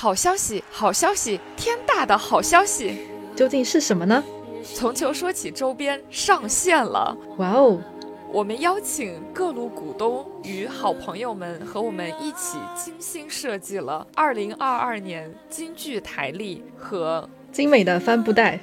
[0.00, 2.98] 好消息，好消息，天大的好消息！
[3.34, 4.22] 究竟是什么呢？
[4.62, 7.16] 从球说起周边上线了！
[7.38, 7.80] 哇哦！
[8.32, 18.60] 我们邀请各路股东与好朋友们和我们一起精心设计了2022年京剧台历和精美的帆布袋，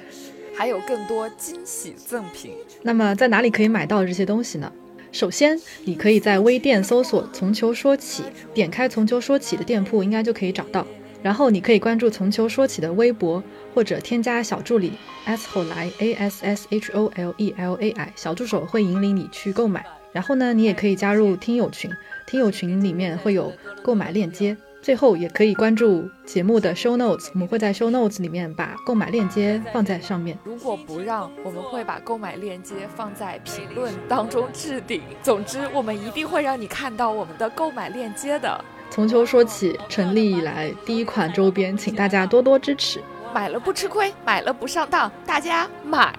[0.56, 2.54] 还有更多惊喜赠品。
[2.80, 4.72] 那么在哪里可以买到这些东西呢？
[5.12, 8.22] 首先，你可以在微店搜索“从球说起”，
[8.54, 10.86] 点开“从球说起”的店铺，应该就可以找到。
[11.26, 13.42] 然后你可以关注从球说起的微博，
[13.74, 14.92] 或者添加小助理
[15.24, 19.84] s 后来 a s s h o l e l a i，小助手会引领你去购买。
[20.12, 21.90] 然后呢，你也可以加入听友群，
[22.28, 24.56] 听友群里面会有购买链接。
[24.80, 30.38] 最后也可以关注节目的 show notes，我们会在 show notes 里面把购买链接放在上面。
[30.44, 35.02] 如果不让，我们会把购买链接放在评论当中置顶。
[35.24, 38.64] 总之，我们一定会让你看到我们的购买链接的。
[38.90, 43.02] 从秋说起，成立以来第一款周边，请大家多多支持。
[43.34, 46.14] 买了不吃亏，买了不上当，大家买。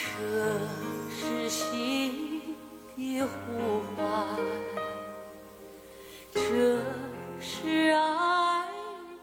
[0.00, 0.60] 这
[1.10, 2.40] 是心
[2.96, 4.26] 的呼唤，
[6.32, 6.40] 这
[7.40, 8.62] 是爱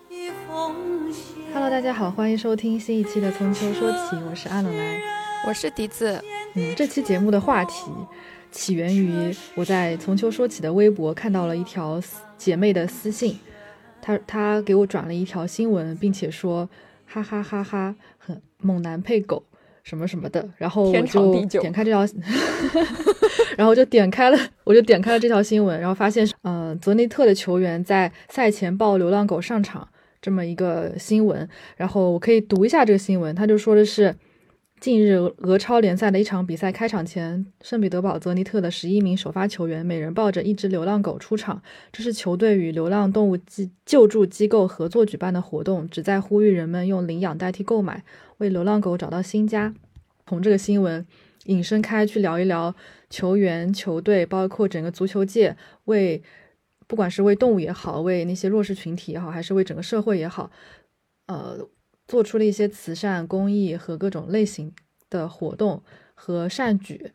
[0.09, 1.53] 的奉献。
[1.53, 3.97] Hello，大家好，欢迎收听新一期的《从秋说起》，
[4.29, 5.24] 我是阿冷来。
[5.43, 6.19] 我是笛子，
[6.55, 7.91] 嗯，这期节目的话题
[8.51, 12.01] 起源于我在从秋说起的微博看到了一条
[12.37, 13.37] 姐妹的私信，
[14.01, 16.67] 她她给我转了一条新闻，并且说
[17.05, 19.43] 哈哈哈哈，很猛男配狗
[19.83, 22.01] 什么什么的，然后我就点开这条，
[23.55, 29.87] 然后我就点开了，我就点开了这条新闻，然后发现，嗯，泽尼特的球员在赛前抱流浪狗上场
[30.19, 31.47] 这么一个新闻，
[31.77, 34.15] 然后我可以读一下这个新闻，他就说的是。
[34.85, 41.59] 近日，俄超联赛的一场比赛开场前，圣彼得堡泽尼特的十一名首发球员每人抱着一只流浪狗出场。
[41.91, 48.03] 这是球队与流浪动物机救助机构合作举办的活动，旨在呼吁人们用领养代替购买，
[48.37, 49.73] 为流浪狗找到新家。
[50.27, 51.03] 从这个新闻
[51.45, 52.75] 引申开去聊一聊
[53.09, 56.21] 球员、球队，包括整个足球界，为
[56.85, 60.51] 不管是为动物也好，为那些弱势群体也好，还是为整个社会也好，
[61.25, 61.67] 呃。
[62.07, 64.71] 做出了一些慈善、公益和各种类型
[65.09, 65.81] 的活动
[66.13, 67.11] 和善举，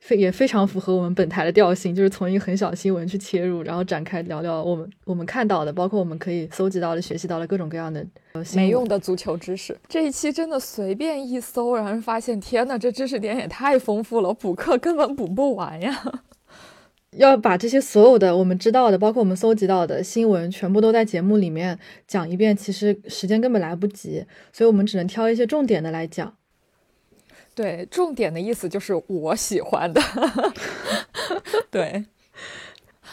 [0.00, 8.04] 非也非常符合我们本台的调性，就是从一个很小新闻去切入，然后展开聊聊我们我们看到的，包括我们可以搜集到的、学习到的各种各样的
[8.54, 9.76] 没用的足球知识。
[9.88, 16.22] 这一期真的随便一搜，然后发现，天呐，这知识点也太丰富了，补课根本补不完呀！
[17.16, 26.34] 要把这些所有的我们知道的，包括我们搜集到的新闻，全部都在节目里面讲一遍，其实时间根本来不及，所以我们只能挑一些重点的来讲。
[27.54, 30.00] 对，重点的意思就是我喜欢的。
[31.70, 32.04] 对，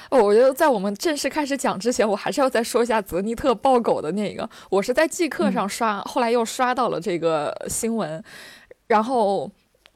[0.09, 4.49] 哦，我觉得在我们正式开始讲之前，我还是要再说一下泽尼特抱狗的那个。
[4.69, 8.23] 我是在即刻上刷，后来又刷到了这个新闻，
[8.87, 9.51] 然后。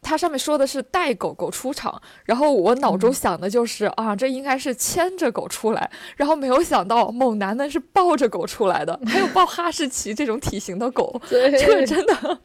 [0.07, 12.39] 它上面说的是带狗狗出场，然后我脑中想的就是啊，这应该是牵着狗出来，然后没有想到猛男呢是抱着狗出来的， 还有抱哈士奇这种体型的狗， 这个真的，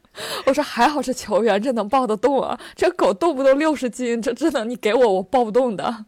[0.47, 6.07] 我说还好是球员，这能抱得动啊，这狗动不动六十斤，这真的你给我我抱不动的，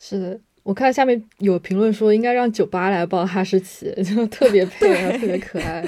[0.00, 0.40] 是的。
[0.64, 5.84] 我看下面有评论说，应该让酒吧来抱哈士奇， 就特别配，特别可爱。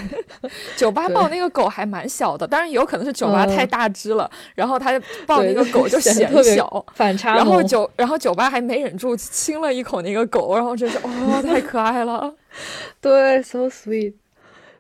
[0.77, 7.35] 酒吧抱那个狗还蛮小的，当然有可能是酒吧太大只了，然后他抱那个狗就显得小，反差。
[7.35, 12.35] 然后酒，然后酒吧还没忍住亲了一口那个狗，然后真是哇，太可爱了。
[13.01, 14.13] 对，so sweet，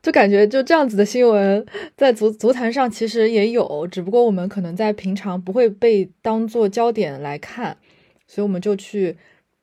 [0.02, 1.64] 就感觉就这样子的新闻
[1.96, 7.78] 在足足坛上其实也有，只不过我们可能在平常不会被当做焦点来看，
[8.26, 9.16] 所以我们就去。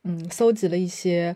[0.05, 1.35] 嗯，搜集了一些，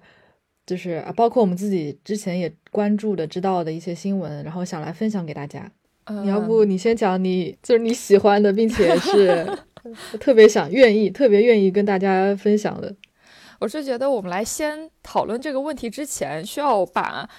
[0.65, 5.71] 就是啊，包括我们自己之前也关注的、知道的一些新闻，然后想来分享给大家。
[6.23, 9.45] 你要不你先讲你就是你喜欢的，并且是
[10.19, 12.93] 特别想、愿意、特别愿意跟大家分享的。
[13.59, 17.29] 我是觉得我们来先讨论这个问题之前，需要把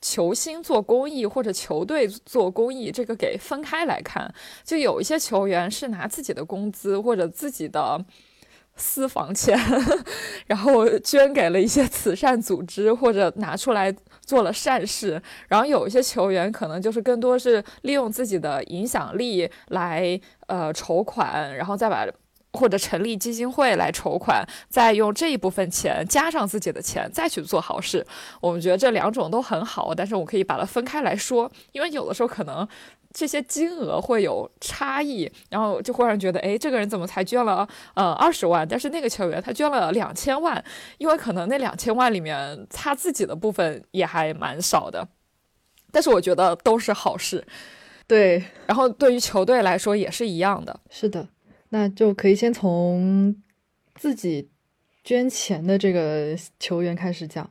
[0.00, 4.34] 球星做公益或者球队做公益这个给分开来看。
[4.64, 8.02] 就有一些球员是拿自己的工资或者自己的。
[8.78, 9.58] 私房钱，
[10.46, 13.94] 然后捐给了一些慈善组织，或者拿出来
[14.24, 15.20] 做了善事。
[15.48, 22.06] 然后有一些球员可能就是更多是利用自己的影响力来呃筹款，然后再把
[22.54, 28.04] 或者成立基金会来筹款，再用这一部分钱加上自己的钱再去做好事。
[28.40, 32.66] 我们觉得这两种都很好，但是我可以把它分开来说，因为有的时候可能
[33.12, 40.62] 这些金额会有差异，然后就会让人觉得，哎，这个人怎么才捐了呃二十万，但是那个球员他捐了两千万，
[40.98, 45.08] 因为可能那两千万里面他自己的部分也还蛮少的。
[45.90, 47.42] 但是我觉得都是好事，
[48.06, 48.44] 对。
[48.66, 50.78] 然后对于球队来说也是一样的。
[50.90, 51.26] 是的，
[51.70, 53.34] 那就可以先从
[53.94, 54.50] 自己
[55.02, 57.48] 捐钱的这个球员开始讲，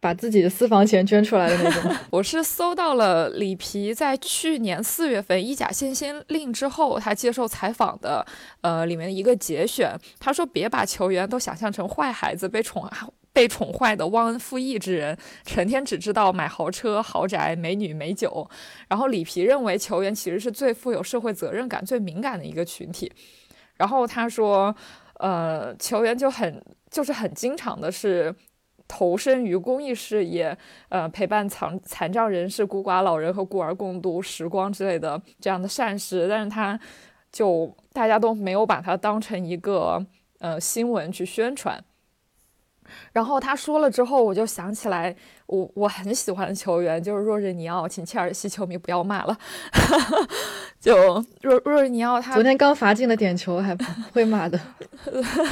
[0.00, 1.96] 把自己的私房钱捐出来的那种。
[2.10, 8.24] 我是搜到了里皮在去年四月份意甲限薪令之后，他接受采访的，
[8.60, 9.98] 呃，里面的一个节选。
[10.18, 12.88] 他说：“别把球员都想象成坏孩子，被宠。”
[13.30, 18.48] 被宠坏的忘恩负义之人，成天只知道买豪车、豪宅、美女、美酒。
[18.88, 23.12] 然后里皮认为球员其实是最富有社会责任感、最敏感的一个群体。
[23.76, 24.74] 然后他说，
[25.20, 26.60] 呃，球员就很
[26.90, 28.34] 就是很经常的是
[28.88, 30.56] 投身于公益事业，
[30.88, 36.26] 呃，陪伴残残障人士、孤寡老人和孤儿共度时光之类的这样的善事。
[36.28, 36.80] 但是他
[37.30, 40.04] 就大家都没有把它当成一个
[40.40, 41.84] 呃新闻去宣传。
[43.12, 45.14] 然后他说了之后，我就想起来，
[45.46, 49.36] 我我很喜欢的球员就是若日尼奥，请切尔西球迷不要骂了。
[50.80, 54.58] 就若若日尼奥，他昨天刚罚进了点球，还不会骂的。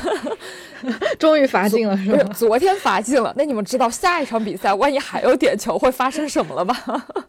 [1.19, 2.33] 终于罚进了是吧？
[2.33, 6.75] 昨天罚进了，那你们知道下一场比赛万一还有点球会发生什么了吗？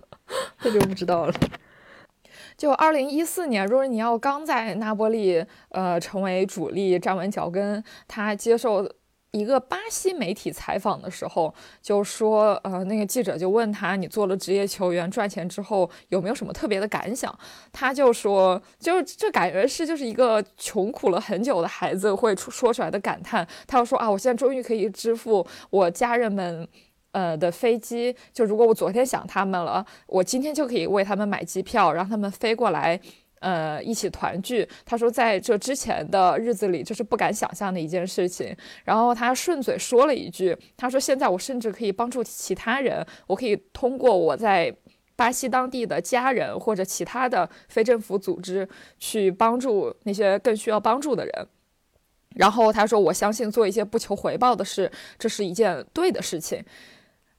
[0.62, 1.34] 这就不知道了。
[2.56, 8.88] 就二零一四年，若日尼奥刚在那波利呃成为主力站稳脚跟，他接受。
[9.32, 17.38] 一个巴西媒体采访的时候，就说，呃，那个记者就问他，你做了职业球员赚钱之后有没有什么特别的感想？
[17.72, 23.46] 他就说，就是这感觉是就是一个穷苦了很久的孩子会说出来的感叹。
[23.68, 26.68] 他就说啊，我现在终于可以支付我家人们，
[27.12, 28.16] 呃的飞机。
[28.34, 33.00] 就如果我昨天想他们了，我今天就可以为他们买机票，让他们飞过来。
[33.40, 34.68] 呃，一起团聚。
[34.86, 38.56] 他说，在这之前的日子里，这是不敢想象的一件事情。
[38.84, 44.76] 然后他顺嘴说了一句：“他说，现在我甚至可以帮助其他人，我可以通过我在
[45.16, 48.68] 巴西当地的家人或者其他的非政府组织
[48.98, 51.48] 去帮助那些更需要帮助的人。”
[52.36, 56.64] 然后他说：“我相信做一些不求回报的事，这是一件对的事情。”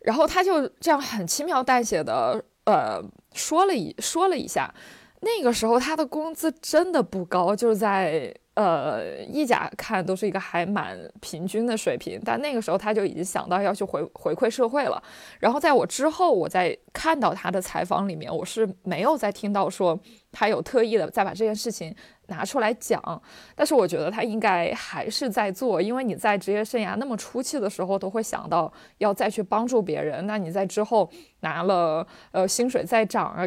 [0.00, 3.02] 然后他就这样很轻描淡写的呃
[3.34, 4.72] 说了一说了一下。
[5.20, 12.20] 那个时候他的工资真的不高，就是在呃意甲看都是一个还蛮平均的水平。
[12.24, 15.02] 但那个时候他就已经想到要去回回馈社会了。
[15.40, 19.98] 然后在我之后，我在看到他的采访里面，我是没有再听到说
[20.30, 21.92] 他有特意的再把这件事情
[22.28, 23.20] 拿出来讲。
[23.56, 31.10] 但是我觉得他应该还是在做，因为你在职业生涯那么初期的时候都会想到要再去帮助别人，那你在之后
[31.40, 33.44] 拿了呃薪水再涨啊。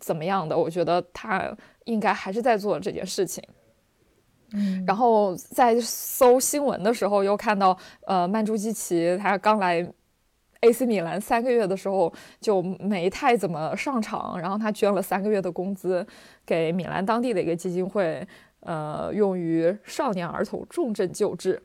[0.00, 0.56] 怎么样的？
[0.56, 3.42] 我觉得他应该还是在做这件事情。
[4.52, 7.76] 嗯，然后在搜新闻的时候，又看到
[8.06, 9.84] 呃，曼朱基奇他刚来
[10.60, 16.06] AC 米兰三个月的时候就没太怎么上场，然后他捐了三个月的工资
[16.44, 18.26] 给米兰当地的一个基金会，
[18.60, 21.60] 呃，用于少年儿童重症救治。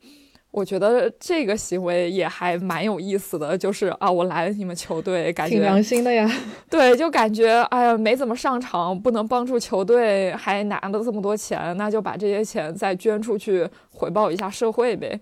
[0.52, 6.30] 我觉得这个行为也还蛮有意思的，就是啊，我来了你们球队，感觉挺良心的呀。
[6.68, 15.18] 对，就感觉哎呀，没怎么上场，不能帮助球队，还拿了这么多钱，那就把这些钱再捐出去，回报一下社会呗。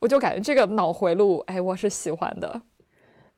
[0.00, 2.60] 我就感觉这个脑回路，哎，我是喜欢的。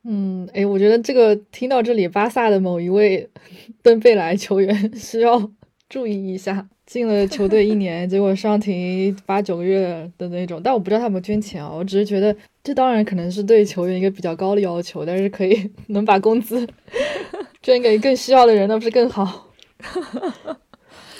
[0.08, 3.28] 嗯，哎，我觉得这个听到这里，巴萨的某一位
[3.82, 5.50] 登贝莱球员需要
[5.88, 6.66] 注意一下。
[6.86, 11.68] 进了球队一年，结果上庭八九个月的那种，但我不知道他有没有捐钱啊。
[11.68, 16.64] 我只是觉得，这当然可能是对球员一个比较高的要求，但是可以 能把工资
[17.60, 19.48] 捐给更需要的人，那不是更好？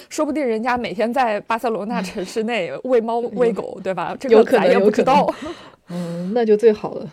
[0.09, 4.17] 说不定人家每天在巴塞罗那城市内喂猫喂狗，对吧？
[4.21, 5.29] 这个咱也不知道。
[5.89, 7.11] 嗯，那就最好了。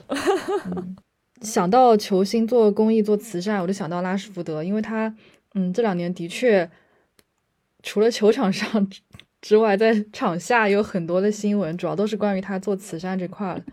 [1.42, 5.12] 想到球星做公益、做慈善，我就想到拉什福德，因为他，
[5.56, 6.70] 嗯，这两年的确。
[7.84, 8.90] 除了球场上
[9.42, 13.64] 之外，在场下有很多的新闻，主要都是关于他做慈善这块的。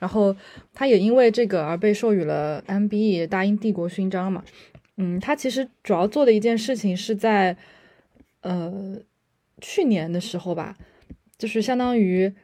[0.00, 0.34] 然后
[0.74, 4.42] 他也因为这个而被授予了 MBE 大英帝国勋章嘛。
[4.96, 7.56] 嗯，他其实主要做的一件事情是在
[8.40, 8.96] 呃
[9.60, 10.76] 去年的时候吧，
[11.38, 12.34] 就是相当于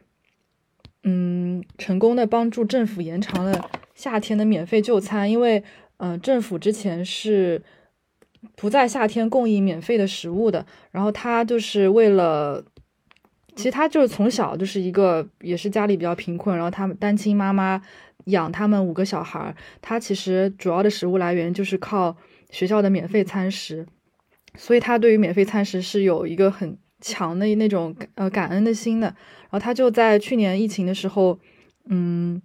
[1.03, 5.65] 嗯成功的帮助政府延长了夏天的免费就餐，因为
[5.97, 7.63] 嗯政府之前是。
[8.55, 12.65] 不在夏天供应免费的食物的，然后他就是为了
[13.55, 17.81] 其实他就是从小就是一个也是家里比较贫困，然后他们单亲妈妈
[18.27, 22.17] 养他们五个小孩儿，他其实主要的食物来源就是靠
[22.51, 23.87] 学校的免费餐食，
[24.55, 29.07] 所以他对于免费餐食是有一个很强的那种呃感恩的心的。
[29.07, 31.39] 然后他就在去年疫情的时候，
[31.89, 32.41] 嗯。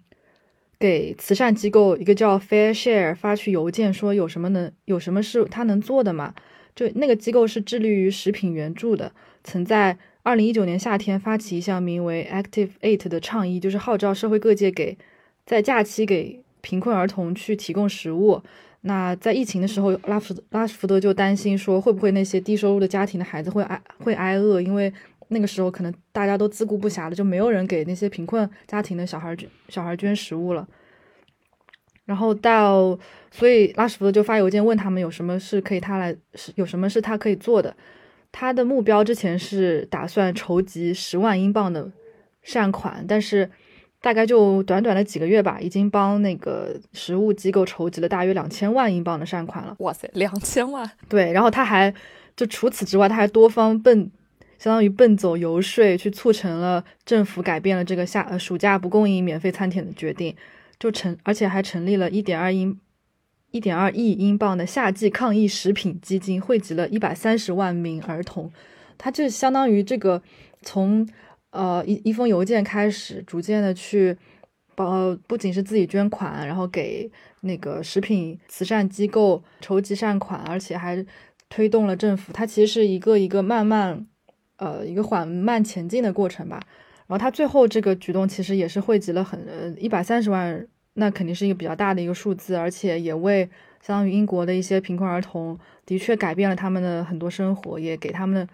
[0.81, 6.33] 给慈善机构一个叫 Fair Share 发去邮件，说有什么能有什么是他能做的嘛？
[6.75, 9.11] 就那个机构是致力于食品援助的，
[9.43, 14.97] 曾在二零一九年夏天发起一项名为 Active Eight 的倡议，就是号召社会各界给
[15.45, 18.41] 在假期给贫困儿童去提供食物。
[18.81, 24.91] 那在疫情的时候，拉夫拉什福德就担心说，会不会那些低收入的家庭的孩子会挨会挨饿，因为。
[25.33, 30.67] 那个时候可能大家都自顾不暇了，就没有人给那些贫困家庭的小孩捐小孩捐食物了。
[32.03, 32.99] 然后到，
[33.31, 37.73] 所以拉什福德就发邮件问他们有什么是可以他来，是有什么是他可以做的。
[38.33, 41.89] 他的目标之前是打算筹集十万英镑的
[42.41, 43.49] 善款，但是
[44.01, 49.73] 大概就短短的几个月吧，已经帮那个食物机构筹集了大约两千万英镑的善款了。
[49.79, 50.91] 哇塞，两千万！
[51.07, 51.93] 对，然后他还
[52.35, 54.11] 就除此之外，他还多方奔。
[54.61, 60.35] 相当于奔走游说，去促成了政府改变了这个夏呃暑假不供应免费餐点的决定，
[60.79, 62.79] 就成而且还成立了一点二英
[63.49, 68.51] 一点二亿英镑的夏季抗疫食品基金，汇集了一百三十万名儿童。
[68.99, 70.21] 他就相当于这个
[70.61, 71.09] 从
[71.49, 74.15] 呃一一封邮件开始，逐渐的去
[74.75, 81.03] 包不仅是自己捐款，然后给那个食品慈善机构筹集善款，而且还
[81.49, 82.31] 推动了政府。
[82.31, 84.05] 它其实是一个一个慢慢。
[84.61, 86.61] 呃，一个缓慢前进的过程吧。
[87.07, 93.49] 然后他最后这个举动其实也是汇集了很呃一百三十万，那肯定是一个比较大的一个数字，而且也为
[93.81, 98.47] 相当于英国的一些贫困儿童的确改变了他们的很多生活，也给他们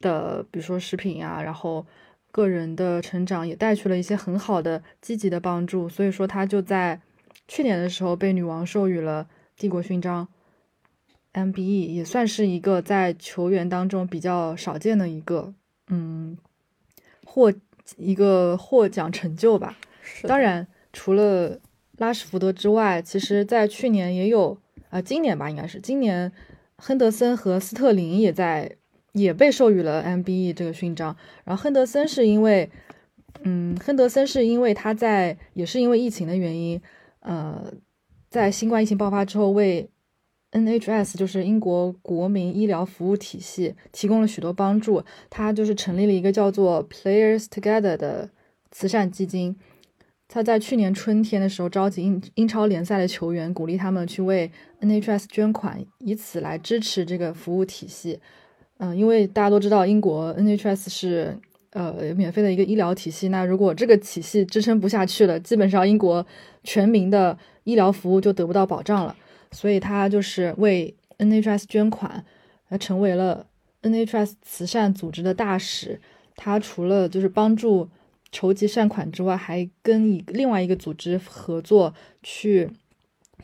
[0.00, 1.86] 的比如说食品啊，然后
[2.32, 5.88] 个人的成长也带去了一些很好的积极的帮助。
[5.88, 7.00] 所以说他就在
[7.46, 10.26] 去年的时候被女王授予了帝国勋章。
[11.34, 15.52] MBE 也算是一个在球员当中比较少见的一个，
[15.88, 16.38] 嗯，
[17.24, 17.52] 获
[17.96, 19.76] 一个获奖成就吧。
[20.22, 21.58] 当然，除了
[21.98, 24.56] 拉什福德之外，其实在去年也有
[24.90, 26.30] 啊，今年吧，应该是今年，
[26.76, 28.76] 亨德森和斯特林也在
[29.10, 31.16] 也被授予了 MBE 这个勋章。
[31.42, 32.70] 然后亨德森是因为，
[33.42, 36.80] 嗯，亨德森是因为他在也是因为疫情的原因，
[37.20, 37.72] 呃，
[38.30, 39.90] 在新冠疫情爆发之后为。
[40.54, 45.02] NHS 就是英国国民医疗服务体系，提供了许多帮助。
[45.28, 48.30] 他就是成立了一个叫做 Players Together 的
[48.70, 49.56] 慈善基金。
[50.28, 58.20] 他在去年春天的时候召集英英超联赛的球员，鼓励他们去为 NHS 捐款，以此来支持这个服务体系。
[58.78, 61.36] 嗯，因为大家都知道英国 NHS 是
[61.70, 63.28] 呃免费的一个医疗体系。
[63.28, 66.24] 那如果这个体系支撑不下去了，基本上英国
[66.62, 69.14] 全民的医疗服务就得不到保障了。
[69.54, 72.24] 所以他就是为 NHS 捐款，
[72.68, 73.46] 他成为了
[73.82, 76.00] NHS 慈善组织的大使。
[76.36, 77.88] 他除了就是帮助
[78.32, 81.94] 筹集善款之外，还跟一另外一个组织合作，
[82.24, 82.68] 去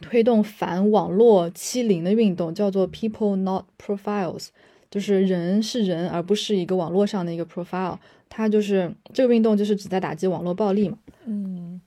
[0.00, 4.48] 推动反网络欺凌的运动，叫做 People Not Profiles，
[4.90, 7.98] 就是人是人，而不是一个网络上的一个 profile。
[8.28, 10.98] 他就是这个运动就是旨在打击网络暴力嘛。
[11.26, 11.80] 嗯。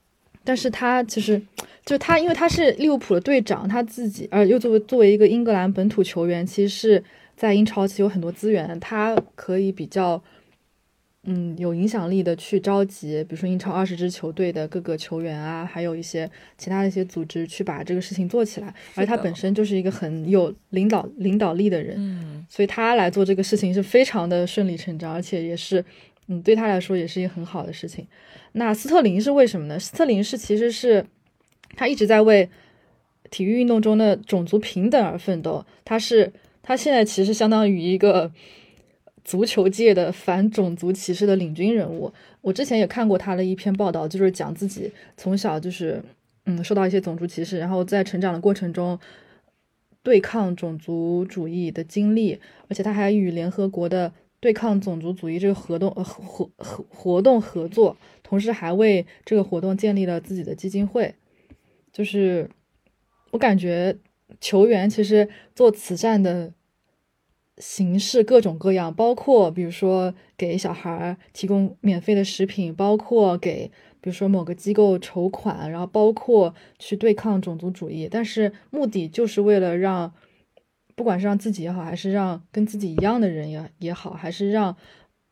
[0.46, 1.42] 但是他其实，
[1.86, 7.04] 就他，因为他是利物浦的队长，他自己，呃，又作为作为一个英格兰本土球员，其实是
[7.36, 10.24] 在英超其实有很多资源，他可以比较，
[11.26, 25.84] 嗯，有影响力的去召集，比如说英超二十支球队的各个球员啊，还有一些其他的一些组织去把这个事情做起来，而他本身就是一个很有领导领导力的人，嗯，所以他来做这个事情是非常的顺理成章，而且也是。
[26.28, 28.08] 嗯，对他来说也是一个很好的事情。
[28.54, 29.78] 那斯特林是为什么呢？
[29.78, 31.06] 斯特林是其实是
[31.76, 32.50] 他一直在为
[33.30, 35.66] 体育运动中的种族平等而奋斗。
[35.84, 38.32] 他是他现在其实相当于一个
[39.24, 42.12] 足球界的反种族歧视的领军人物。
[42.42, 46.04] 我之前也看过他的一篇报道，就是讲自己从小就是
[46.46, 49.00] 嗯受到一些种族歧视，然后在成长的过程中
[50.02, 54.12] 对抗种族主义的经历，而且他还与联合国的。
[54.40, 61.16] 对抗种族主义这个活动，呃，活活活动合作，同时还为这个活动建立了自己的基金会。
[61.94, 62.50] 就是
[63.32, 63.96] 我感觉
[64.42, 66.52] 球员其实做慈善的
[67.60, 73.72] 形式各种各样，包括比如说给小孩提供免费的食品，包括给
[74.02, 80.14] 比如说某个机构筹款，然后包括去对抗种族主义，但是目的就是为了让。
[80.96, 84.78] 不管是让自己也好，还是让跟自己一样的人也也好，还是让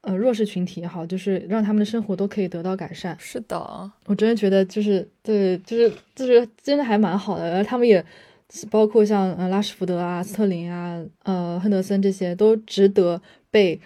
[0.01, 3.15] 呃弱势群体也好，就是让他们的生活都可以得到改善。
[3.19, 7.49] 是的，我真的觉得就是对，就是就是真的还蛮好的。
[7.49, 8.03] 然后他们也
[8.69, 13.79] 包括像呃拉什福德啊、斯特林啊、呃亨德森这些，都值得被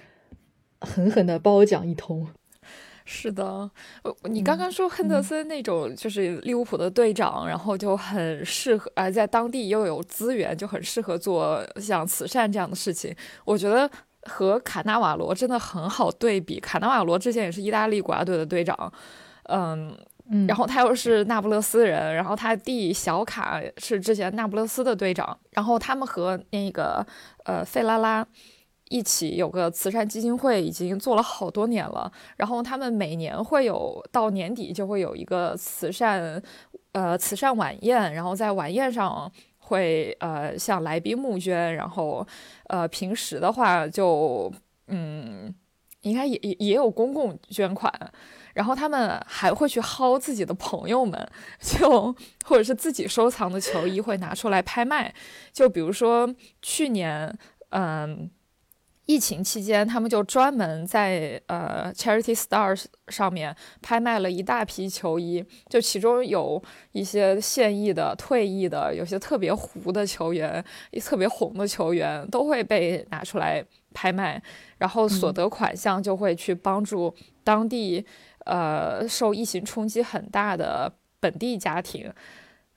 [0.80, 2.28] 狠狠的褒奖一通。
[3.08, 3.70] 是的，
[4.24, 13.16] 你刚刚说亨德森那种就是利物浦的队长，然后就很适合，呃，在当地又有资源，就很适合做像慈善这样的事情。
[13.44, 13.88] 我觉得
[14.26, 16.60] 和卡纳瓦罗真的很好对比。
[16.60, 18.92] 卡纳瓦罗之前也是意大利国家队的队长，
[19.50, 19.96] 嗯，
[20.48, 27.06] 然后他又是那不勒斯人，然后他弟小卡是之前那不勒斯的队长，然后他们和那个
[27.46, 28.26] 呃费拉拉。
[28.90, 32.10] 一起有个慈善基金会，已经做了好多年了。
[32.38, 36.40] 然后他们每年会有到年底就会有一个慈善，
[36.92, 38.14] 呃，慈善晚宴。
[38.14, 39.30] 然后在晚宴上
[39.66, 41.76] 会呃向来宾募捐。
[41.76, 42.26] 然后
[42.68, 44.52] 呃平时的话就
[44.88, 45.54] 嗯
[46.02, 47.92] 应该也也也有公共捐款。
[48.54, 51.30] 然后他们还会去薅自己的朋友们，
[51.60, 55.14] 就或者是自己收藏的球衣会拿出来拍卖。
[55.52, 57.38] 就比如说去年，
[57.72, 58.30] 嗯。
[59.06, 70.64] 疫情期间，他们就专门在呃 Charity Stars 上面拍卖了一大批球衣，就其中有一些现役的、退役的，有些特别糊的球员、
[71.04, 74.42] 特别红的球员都会被拿出来拍卖，
[74.80, 78.04] 然后所得款项就会去帮助当地
[78.46, 82.12] 呃受疫情冲击很大的本地家庭，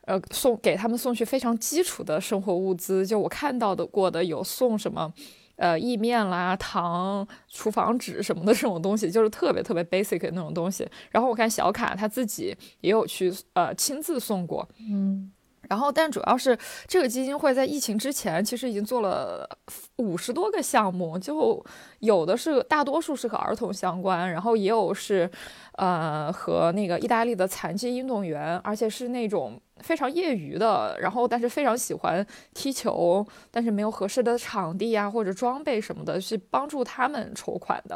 [0.02, 3.06] 呃送给他们送去非常基础的生活物资。
[3.06, 5.10] 就我看到的过的有送什么。
[5.58, 10.88] 呃，意面啦、糖、厨房纸什么的这种东西，就是特别特别 basic 的那种东西。
[11.10, 15.30] 然后我看小卡他自己也有去呃亲自送过，嗯。
[15.68, 16.56] 然后，但主要是
[16.86, 19.48] 这个基金会在疫情之前其实已经做了
[19.96, 21.64] 五十多个项目，就
[22.00, 25.30] 有的是大多数是和儿童相关，然后也有是
[25.72, 29.60] 呃和那个意大利的残疾运动员，而且是那种。
[29.80, 37.94] 非常业余的，然后但是非常喜欢踢球，但是没有合适的场地啊或者装备什么的，去帮助他们筹款的。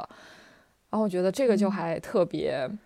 [0.91, 2.71] 然后我觉得这个就还特别。
[2.71, 2.79] 嗯，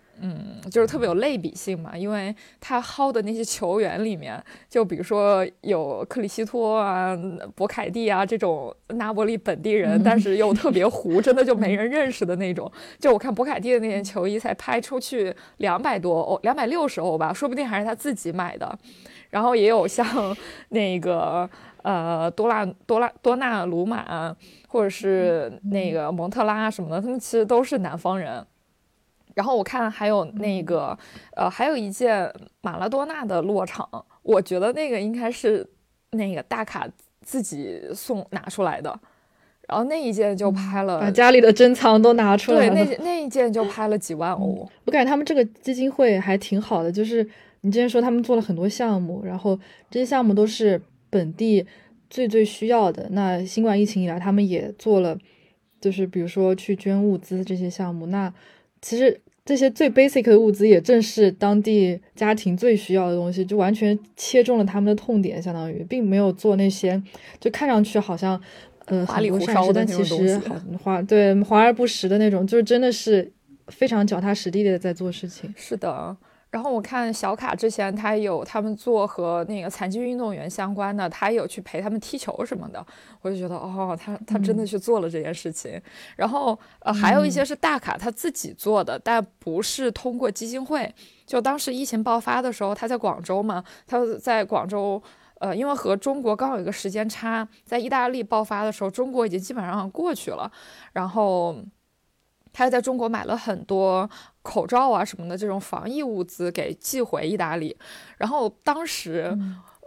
[0.71, 7.17] 就是特别有类比性嘛，因为他薅的那些球员里面，就比如说有克里希托啊、
[7.55, 12.71] 博凯蒂啊这种拿波利本地人，但是又特别 糊，真的就没人认识的那种。
[12.99, 18.79] 就我看博凯蒂的那件球衣才拍出去两百多欧，两百六十欧吧，说不定还是他自己买的。
[19.31, 20.07] 然后也有像
[20.71, 21.49] 那个
[21.83, 24.35] 呃多拉多拉多纳鲁马，
[24.69, 28.45] 或者是那个蒙特拉什么的，他们其实都是南方人。
[29.37, 30.99] 然后我看还有那个，
[31.37, 33.87] 呃，还有一件马拉多纳的落场，
[34.23, 35.65] 我觉得那个应该是
[36.13, 36.89] 那个大卡
[37.21, 38.99] 自己送拿出来的，
[39.69, 42.75] 然后那一件就拍了，把家里的珍藏都拿出来了。
[42.75, 44.67] 对，那那一件就拍了几万欧。
[44.87, 47.23] 我感觉他们这个基金会还挺好的，就是
[47.61, 49.55] 你之前说他们做了很多项目，然后
[49.91, 51.67] 这些项目都是本地
[52.09, 53.07] 最最需要的。
[53.11, 55.19] 那新冠疫情以来，他们也做了，
[55.79, 58.07] 就是比如说去捐物资这些项目。
[58.07, 58.33] 那
[58.81, 59.21] 其实。
[59.47, 67.00] 这些最 basic 的物资也正是当地家庭最需要的东西，就完全切中了他们的痛点，相当于并没有做那些
[67.39, 68.39] 就看上去好像
[68.87, 70.39] 呃花里胡哨但其实
[70.82, 73.32] 华对华而不实的那种，就是真的是
[73.69, 75.54] 非常脚踏实地的在做事情。
[75.56, 76.17] 是的。
[76.49, 82.85] 然后我看小卡之前他有他们做和那个残疾运动员相关的，他有去陪他们踢球什么的，
[83.21, 85.78] 我就觉得哦，他他真的去做了这件事情。
[86.17, 90.95] 然后呃，还有一些是大卡他自己做的，但不是通过基金会。
[91.26, 95.02] 就当时疫情爆发的时候，他在广州嘛，他在广州，
[95.41, 100.50] 呃，因为和中国刚好有一个时间差，在意大利爆发的时候，中国已经基本上过去了，
[100.93, 101.56] 然后。
[102.59, 104.09] 他在中国买了很多
[104.47, 107.76] 口罩啊什么的这种防疫物资给寄回意大利，
[108.19, 109.37] 然后当时，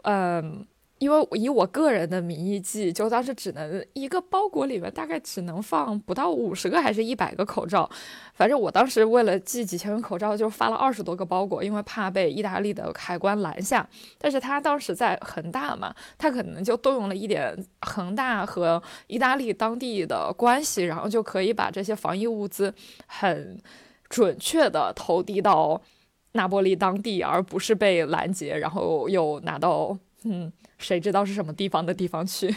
[0.04, 0.68] 嗯。
[1.00, 7.90] 因为以我个人的名义寄，就当时只能一个包裹里面大概只能放不到五十个还是一百个口罩，
[8.34, 13.88] 反正我当时为了寄几千个口罩，就发了二十多个包裹，因为怕被意大利的海关拦下。
[14.18, 22.74] 但是他当时在恒大嘛，他可能就动用了一点恒大和意大利当地的关系，然后就可以把这些防疫物资
[23.08, 23.58] 很
[24.10, 25.82] 准确的投递到
[26.34, 30.52] 那波利当地，而不是被拦截，然后又拿到嗯。
[30.78, 32.48] 谁知道是什么地方的地方去？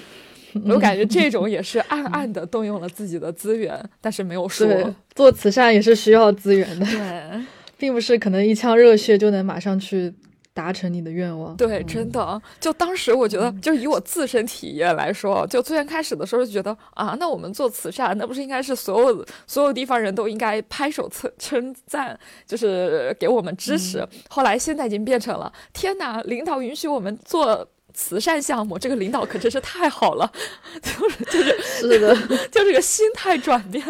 [0.68, 4.94] 我感觉这种也是暗暗的动用了自己的资源，但是没有说。
[5.14, 7.44] 做慈善也是需要资源的，对，
[7.78, 10.12] 并不是可能一腔热血就能马上去
[10.54, 11.56] 达成你的愿望。
[11.56, 24.06] 对，真的，就当时我觉得，就以我自身体验来说，就最先开始的时候就觉得啊，那我们做慈善，那不是应该是所有所有地方人都应该拍手称称赞，就是给我们支持。
[24.28, 27.68] 后来现在已经变成了，天哪，领导允许我们做。
[27.94, 30.32] 慈善项目，这个领导可真是太好了，
[30.80, 32.16] 就是就是是的，
[32.50, 33.84] 就这个心态转变。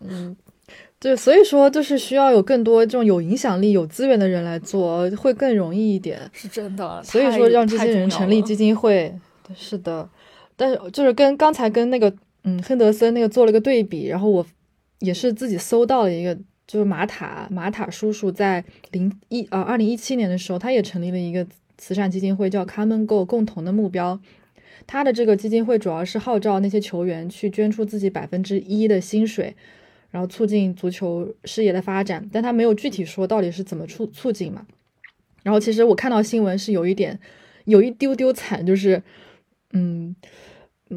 [0.00, 0.36] 嗯，
[1.04, 6.18] 对，所以说就是需要有更多这种有影响力、有资源的人来做，会更容易一点。
[6.32, 9.14] 是真的，所以说让这些人成立基金会，
[9.54, 10.08] 是的。
[10.56, 12.10] 但是就是跟刚才跟那个
[12.44, 14.46] 嗯亨德森那个做了个对比，然后我
[15.00, 16.34] 也是自己搜到了一个，
[16.66, 21.46] 就是马塔马塔叔叔在零一呃二零一七年的时候，他也成立了一个。
[21.76, 24.18] 慈善基金会叫 Common Goal，共同的目标。
[24.86, 29.56] 他的这个基金会主要是号召那些球员去捐出自己百分之一的薪水，
[30.14, 32.30] 然后促进足球事业的发展。
[32.32, 34.64] 但他没有具体说到底是怎么促促进嘛。
[35.42, 37.18] 然后其实我看到新闻是有一点，
[37.64, 39.02] 有一丢丢惨，就是
[39.72, 40.14] 嗯。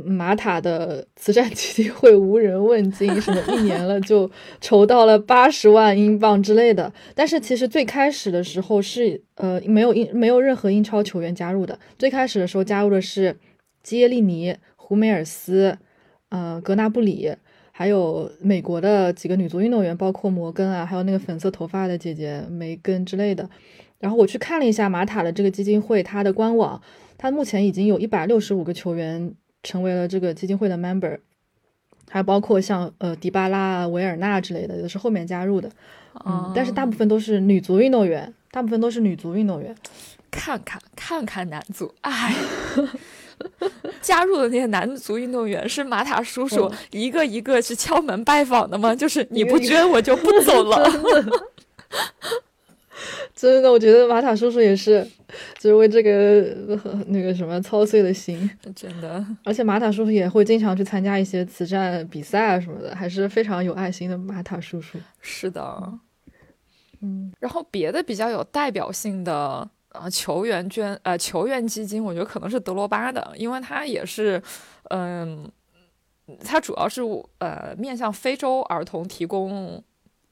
[0.05, 6.93] 马塔的慈善基金会无人问津，什么一年了就筹到了八十万英镑之类的。
[7.15, 11.79] 但是其实最开始的时候是呃没有英没有任何英超球员加入的。
[11.97, 13.35] 最开始的时候加入的是
[13.81, 15.75] 基耶利尼、胡梅尔斯、
[16.29, 17.33] 呃格纳布里，
[17.77, 23.47] 还有美国的几个女足运动员，包括摩根啊，还有那个粉色头发的姐姐梅根之类的。
[23.99, 26.81] 然后我去看了一下马塔的这个基金会，它的官网，
[27.19, 29.35] 它目前已经有一百六十五个球员。
[29.63, 31.17] 成为了这个基金会的 member，
[32.09, 35.69] 还包括像呃迪巴拉、维尔纳之类的，都是后面加入的。
[36.25, 39.75] 嗯，但是大部分都是女足运动员，大部分都是女足运动员。
[40.31, 42.33] 看看看看男足，哎，
[44.01, 48.93] 加入的那些男足运动员是马塔叔叔一个一个去敲门拜访的吗？
[48.95, 50.89] 就是你不捐我就不走了。
[53.35, 55.07] 真的，我觉得马塔叔叔也是，
[55.59, 56.41] 就是为这个
[57.07, 58.49] 那个什么操碎了心。
[58.75, 64.17] 真的，而且马塔叔叔也会经常去参加一些慈善比赛啊什么的，还是非常有爱心的。
[64.17, 65.99] 马塔叔叔是的，
[67.01, 67.31] 嗯。
[67.39, 69.69] 然后别的比较有代表性的
[70.01, 74.41] 呃球员捐呃球员基金，我觉得可能是德罗巴的，因为他也是，
[74.89, 75.49] 嗯，
[76.43, 77.01] 他主要是
[77.39, 79.83] 呃面向非洲儿童提供。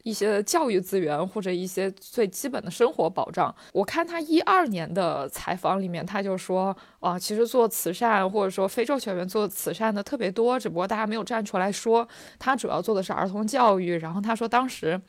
[0.05, 3.53] 一些教育资源或者一些最基本的生活保障。
[3.73, 12.07] 我看他一二年的采访里面，他就说啊，其实做慈善或者说非洲球员做慈善的特别多，只不过大家没有站出来说。
[12.37, 13.97] 他主要做的是儿童教育。
[13.97, 15.01] 然后他说，当时，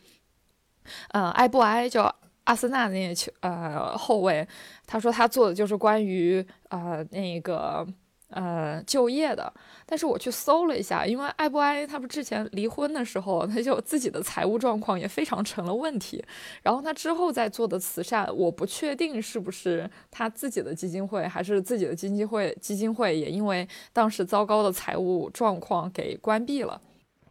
[1.09, 2.11] 呃，埃布埃就
[2.47, 4.45] 阿森纳那球呃后卫，
[4.87, 7.87] 他说他做的就是关于呃那个。
[8.31, 9.51] 呃，就业的，
[9.87, 16.23] 但是我去搜了一下，因为艾布埃他不之前离婚的时候，他就自己的财务状况也非常成了问题。
[16.61, 26.81] 然后他之后在做的慈善，我不确定是不是他自己的基金会，还是自己的基金会基金会也因为当时糟糕的财务状况给关闭了。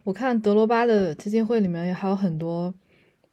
[0.06, 2.74] 我看德罗巴的基金会里面也还有很多，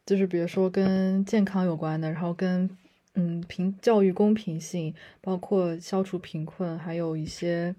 [0.06, 2.68] 就是比如说跟健康有关的，然后跟。
[3.14, 7.74] 嗯，平教育公平性，包括消除贫困，还有一些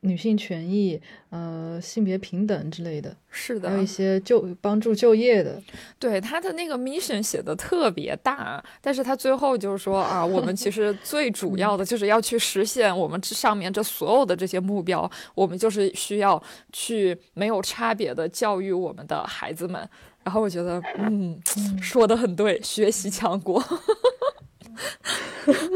[0.00, 3.14] 女性权益，呃，性别平等之类的。
[3.28, 5.62] 是的，还有一些就帮助就业的。
[6.00, 19.86] 对他的那个 mission 写的特别大，但是他最后就是说啊，我们其实最主要的 就是要去实现我们这上面这所有的这些目标，我们就是需要去没有差别的教育我们的孩子们。
[20.24, 21.40] 然后我觉得， 嗯，
[21.80, 23.62] 说的很对，学习强国。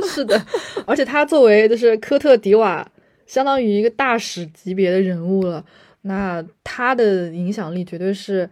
[0.09, 0.43] 是的，
[0.87, 2.91] 而且他作为就是科特迪瓦，
[3.27, 5.65] 相当于一个大使级别的人物了，
[6.03, 8.49] 那他的影响力绝对是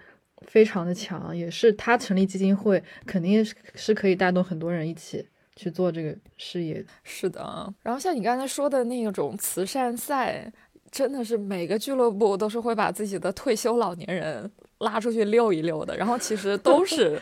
[0.46, 6.85] 非常的强，也是他成立基金会，肯定是是可以带动很多人一起去做这个事业。
[7.02, 10.52] 是的，然后像你刚才说的那种慈善赛，
[10.92, 17.20] 真的是每个俱乐部都是会把自己的退休老年人拉出去溜一溜的，然后其实都 是。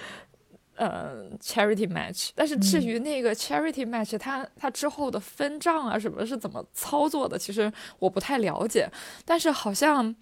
[0.77, 8.91] 呃，charity match，但是至于那个 charity match，它它之后的分账啊什么是怎么操作的，其实我不太了解。
[9.25, 10.13] 但是好像，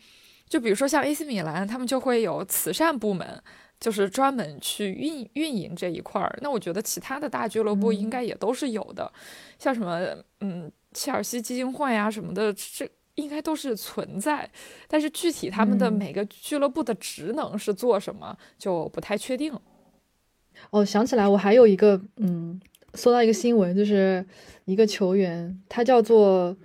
[0.47, 3.43] 就比如说像 AC 米兰，他们就会有慈善部门，
[3.81, 6.39] 就是专门去运运营这一块儿。
[6.43, 9.11] 那我觉得其他的大俱乐部应该也都是有的，
[9.59, 10.07] 像什么
[10.43, 14.51] 嗯切尔西基金会啊什么的，这应该都是存在。
[14.89, 19.53] 但是具体他们的每个俱乐部的职能是做什么，就不太确定。
[20.71, 22.61] 哦，想起来，我还有一个，嗯，
[22.95, 24.25] 搜到一个新闻，就是
[24.67, 26.57] 一个球员，他叫做，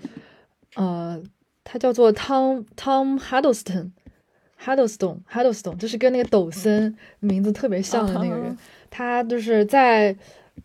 [0.76, 1.22] 呃，
[1.64, 8.56] 他叫做 Tom Tom Huddleston，Huddleston，Huddleston，就是跟那个抖森名字特别像的那个人。
[8.92, 10.16] 他就是在，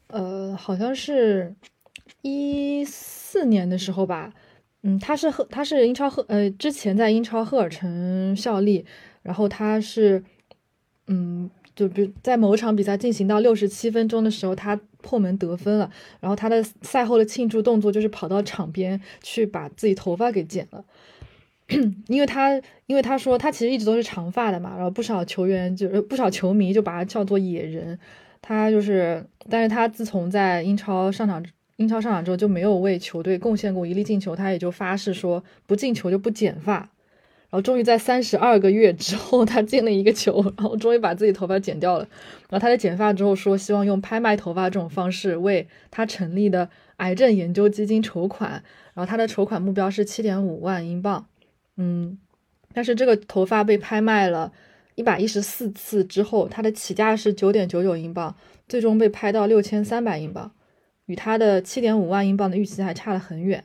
[0.09, 1.55] 呃，好像是
[2.23, 4.31] 一四年的时候吧。
[4.35, 4.39] 嗯，
[4.85, 8.85] 嗯他是赫，他是英超赫，呃，之前在英超赫尔城效力，
[9.23, 10.23] 然后他是，
[11.07, 20.85] 嗯，就比在某场比赛进行到六十七分钟的时候，他破门得分了，然后他的赛后的庆祝动作就是跑到场边去把自己头发给剪了，
[22.09, 27.97] 因为他，因为他说他其实一直都是长发的嘛，然后不少球员就是不少球迷就把他叫做野人，
[28.41, 31.41] 他就是，但是他自从在英超上场。
[31.83, 36.75] 英超上场之后就没有为球队贡献过一粒进球，他也就发誓说不进球就不剪发。
[37.51, 42.09] 然后终于在三十二个月之后，他进了一个球，然后终于把自己头发剪掉了。
[42.49, 48.53] 然后他在剪发之后说，希望用拍卖头发这种方式为他成立的癌症研究基金筹款。
[48.95, 51.27] 然后他的筹款目标是七点五万英镑。
[51.77, 52.17] 嗯，
[52.73, 54.51] 但是这个头发被拍卖了
[54.95, 58.35] 一百一十四次之后，它的起价是九点九九英镑，
[58.67, 60.53] 最终被拍到六千三百英镑。
[61.07, 63.65] 与他的七点五万英镑的预期还差了很远。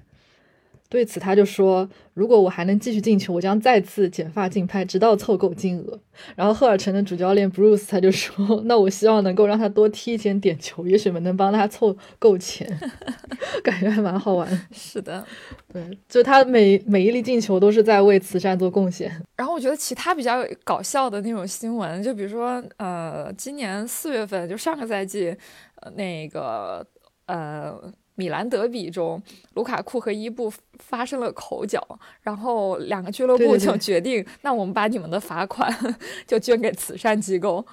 [0.89, 5.99] 对此，他就说：“如果我还能继续进球，我将再次剪发竞拍，直到凑够金额。”
[6.33, 12.65] 然后，赫尔城的主教练 Bruce 他就说：“那我希望能够让他多踢一些点球，也许能帮他凑够钱。
[13.61, 14.47] ”感觉还蛮好玩。
[14.71, 15.25] 是的，
[15.73, 19.11] 对，就他每每一粒进球都是在为慈善做贡献。
[19.35, 25.35] 然后，我觉得其他比较搞笑的那种新闻，就比如说，呃，今年四月份，就上个赛季，
[25.81, 26.87] 呃，那个。
[27.27, 27.79] 呃，
[28.15, 29.21] 米兰德比中，
[29.53, 31.81] 卢卡库和伊布发生了口角，
[32.21, 35.71] 然后两个俱乐部就决定，那我们把你们的罚款
[36.25, 37.65] 就捐给慈善机构。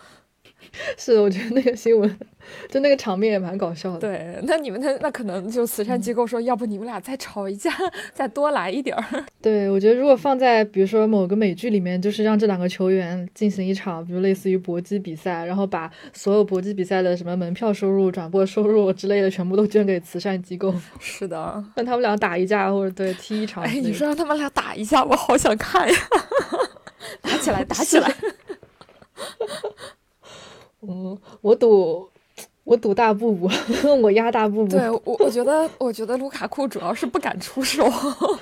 [0.97, 2.19] 是，我觉得那个新闻，
[2.69, 3.99] 就那个场面也蛮搞笑的。
[3.99, 7.71] 对，那你们那那可能就慈善机构说，要不你们俩再吵一架，
[8.13, 9.25] 再多来一点儿。
[9.41, 20.75] 对，我觉得如果放在比如说某个美剧里面，就是让这两个球员进行一场，比如类似于搏击比赛，然后把所有搏击比赛的什么门票收入、转播收入之类的全部都捐给慈善机构。
[20.99, 23.63] 是的，让他们俩打一架，或者对踢一场。
[23.65, 25.95] 哎，你说让他们俩打一架，我好想看呀！
[27.21, 28.15] 打起来，打起来！
[30.89, 32.09] 嗯，我赌，
[32.65, 33.49] 我赌大布布，
[34.03, 34.71] 我压大布布。
[34.71, 37.91] 对我，我觉得，我觉得卢卡库主要是不敢出手。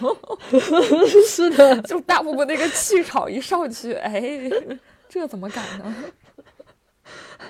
[1.26, 4.20] 是的，就大布布那个气场一上去，哎，
[5.08, 5.94] 这怎么敢呢？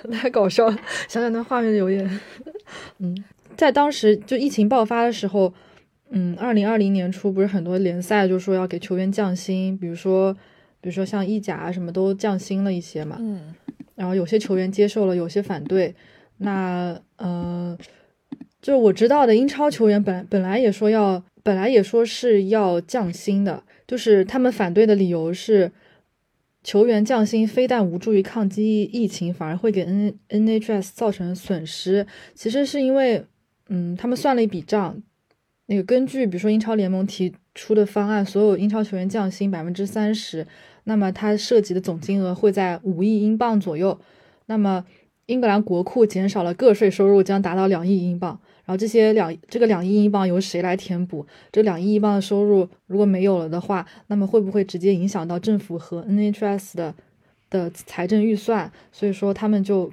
[0.11, 0.77] 太搞笑了，
[1.07, 2.19] 想想那画面有点……
[2.97, 3.23] 嗯，
[3.55, 5.53] 在当时就疫情爆发的时候，
[6.09, 10.33] 嗯，二零二零年初不是很多联赛就说要给球员降薪，比如说，
[10.81, 13.17] 比如说像意甲啊什么都降薪了一些嘛。
[13.19, 13.55] 嗯。
[13.95, 15.93] 然后有些球员接受了，有些反对。
[16.37, 17.77] 那呃，
[18.61, 25.71] 就我知道的，英超球员本本来也说要，本来也说是要降薪的，就是他们反对的理由是，
[26.63, 32.05] 球员降薪非但无助于抗击疫情，反而会给 N NHS 造成损失。
[32.33, 33.23] 其实是因为，
[33.69, 35.01] 嗯，他们算了一笔账，
[35.67, 40.45] 那个根据比如说英超联盟提出的方案，所有英超球员降薪百分之三十。
[40.85, 43.99] 那么它涉及的总金额会在五亿英镑左右。
[44.47, 44.85] 那么
[45.27, 48.39] 英格兰国库减少了个税收入将达到两亿英镑。
[48.65, 51.25] 然后这些两这个两亿英镑由谁来填补？
[51.51, 56.95] 这两亿英镑的收入如果没有了的话，那么会不会直接影响到政府和 NHS 的
[57.49, 58.71] 的财政预算？
[58.91, 59.91] 所以说他们就，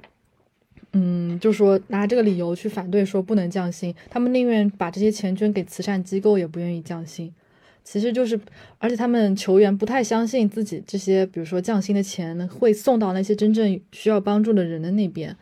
[0.93, 3.93] 嗯，就说拿这个理由去反对，说不能降薪。
[4.09, 7.33] 他们宁愿把这些钱捐给慈善机构，也不愿意降薪。
[7.83, 8.39] 其实就是，
[8.77, 15.35] 而且他们球员不太相信自己这些，比如说降薪的钱会送到那些真正需要帮助的人的那边，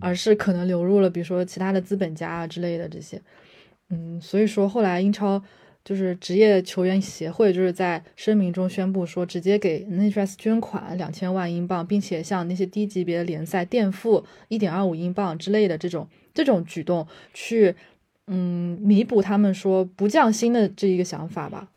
[0.00, 3.20] 而是可能流入了比如说其他的资本家啊之类的这些。
[3.90, 5.42] 嗯，所以说后来英超
[5.84, 17.74] 就是职业球员协会就是在声明中宣布说，直接给 NHS 捐款两千万英镑，并且向那些低级别的联赛垫付一点二五英镑之类的这种这种举动，去
[18.28, 21.68] 嗯弥补他们说不降薪的这一个想法吧。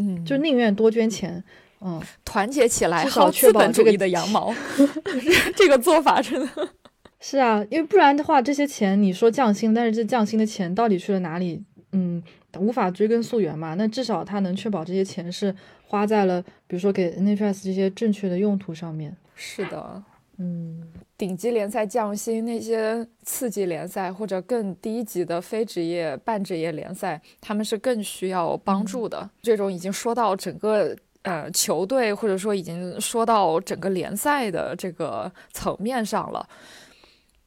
[0.00, 1.42] 嗯，就宁愿多捐钱，
[1.80, 4.54] 嗯，团结起来，薅资本主义的羊毛
[5.54, 6.68] 这个做法真的
[7.20, 11.62] 是啊，因为不然的话，这些钱你说降薪，但是这降薪的钱到底去了哪里？
[11.92, 12.22] 嗯，
[12.58, 13.74] 无法追根溯源嘛。
[13.74, 15.54] 那至少他能确保这些钱是
[15.86, 19.14] 花在了，比如说给 NHS 这些正确的用途上面。
[19.34, 20.02] 是的。
[20.42, 20.80] 嗯，
[21.18, 29.28] 顶级联赛降薪，那些次级联赛或者更低级的非职业、半职业联赛，他们是更需要帮助的。
[29.42, 36.48] 这种已经说到整个呃球队，或者说已经说到整个联赛的这个层面上了。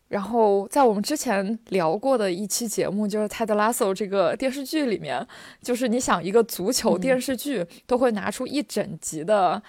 [0.07, 5.27] 然后在我们之前聊过的一期节目，就是泰德拉索这个电视剧里面，
[5.63, 9.63] 就是你想一个足球电视剧都会拿出一整集的。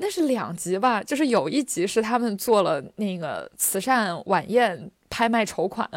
[0.00, 5.88] 那是两集吧，就是有一集是他们做了那个慈善晚宴拍卖筹款，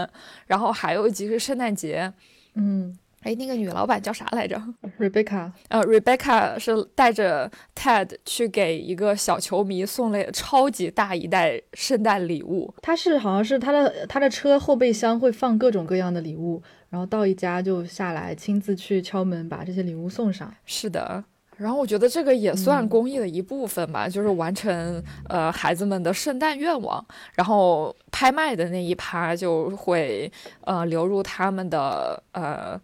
[0.48, 2.12] 然后还有一集是圣诞节。
[2.56, 4.62] 嗯，哎，那个女老板叫啥来着
[5.00, 5.52] ？Rebecca。
[5.70, 12.74] 呃，Rebecca 是带着 Ted 去给一个小球迷送了超级大一袋圣诞礼物。
[12.82, 20.54] 他是好像是他的他的车后备箱会放各种各样的礼物，然后到一家就下来亲自去敲门把这些礼物送上。
[20.66, 21.24] 是的。
[21.58, 27.06] 然后我觉得这个也算公益的一部分吧，就是完成呃孩子们的圣诞愿望。
[27.36, 32.80] 然后拍卖的那一趴就会呃流入他们的呃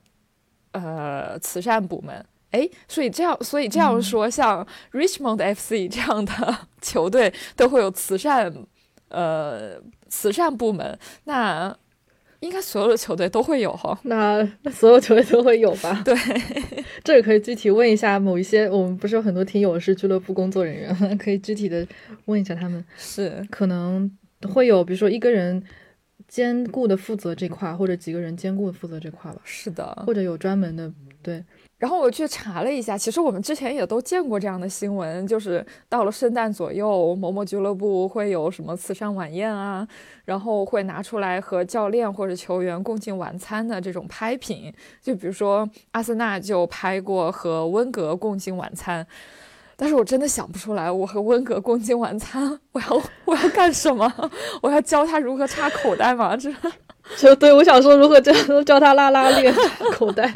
[0.72, 2.26] 呃慈善部门。
[2.52, 8.52] 哎，所以这样，所以这样说，像 Richmond FC 这样的球队都会有慈善
[9.10, 10.98] 呃慈善部门。
[11.26, 11.76] 那
[12.42, 16.02] 应该所有的球队都会有哈，那那所有球队都会有吧？
[16.06, 16.16] 对，
[17.04, 21.86] 这个可以具体问一下某一些，我们不是有很多听友是俱乐部工作人员， 可以具体的
[22.26, 24.10] 问一下他们，是可能
[24.48, 25.62] 会有，比如说一个人
[26.28, 29.42] 兼顾的负责这块，或者几个人兼顾的负责这块吧？
[29.44, 31.44] 是的，或者有专门的对。
[31.80, 39.88] 然后我去查了一下，其实我们之前也都见过这样的新闻，就是到了圣诞左右，某某俱乐部会有什么慈善晚宴啊，
[40.26, 44.74] 然后会拿出来和教练或者球员共进晚餐的这种拍品。
[45.02, 49.08] 就比如说阿森纳就拍过和温格共进晚餐，
[49.78, 54.14] 但是我真的想不出来，我和温格共进晚餐， 我要我要干什么？
[54.62, 56.36] 我要教他如何插口袋吗？
[56.36, 56.54] 这
[57.18, 59.54] 就对我想说，如何教教他拉拉链
[59.92, 60.34] 口袋。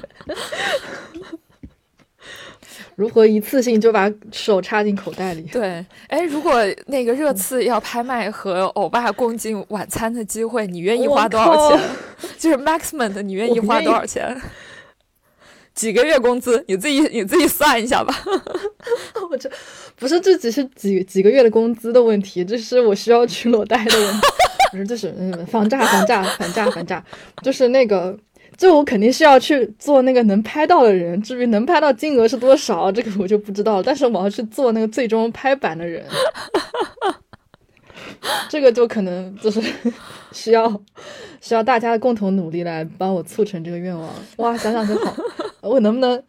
[2.95, 5.41] 如何一次性就把手插进口袋里？
[5.51, 11.89] 对，哎，如果那个热刺要拍卖和欧巴共进晚餐的机会，你愿意花多少钱？
[12.37, 14.39] 就是 Maxman 的，你愿意花多少钱？
[15.73, 16.63] 几个月工资？
[16.67, 18.15] 你自己你自己算一下吧。
[19.31, 19.49] 我这
[19.95, 24.27] 不是这只是几几个月的工资的问题，这是我需要去裸贷的问题。
[24.73, 27.03] 不是，就是嗯，反诈反诈反诈反诈，
[27.41, 28.17] 就是那个。
[28.55, 33.83] 就我肯定是要去做那个能拍到的人，至于能拍到金额是多少，这个我就不知道了。
[33.83, 36.05] 但是我要去做那个最终拍板的人，
[38.49, 39.59] 这个就可能就是
[40.31, 40.69] 需要
[41.41, 44.07] 需要大家的共同努力来帮我促成这个愿望。
[44.37, 45.15] 哇，想想就好。
[45.61, 46.21] 我能不能？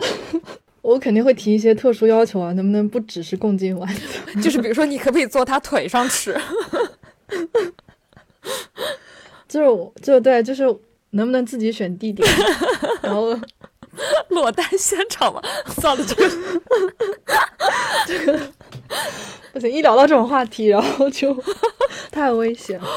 [0.80, 4.40] 我肯定会提一些特殊要求啊，能不能不只是共进晚餐？
[4.42, 6.34] 就是比如说，你可不可以坐他腿上吃？
[9.48, 10.64] 就是就对，就是。
[11.16, 12.28] 能不能自己选地点？
[13.00, 13.38] 然后
[14.30, 15.40] 裸单现场嘛？
[15.68, 16.28] 算了，这个
[18.04, 18.40] 这个
[19.52, 21.40] 不行，一聊到这种话题，然后就
[22.10, 22.88] 太危险了，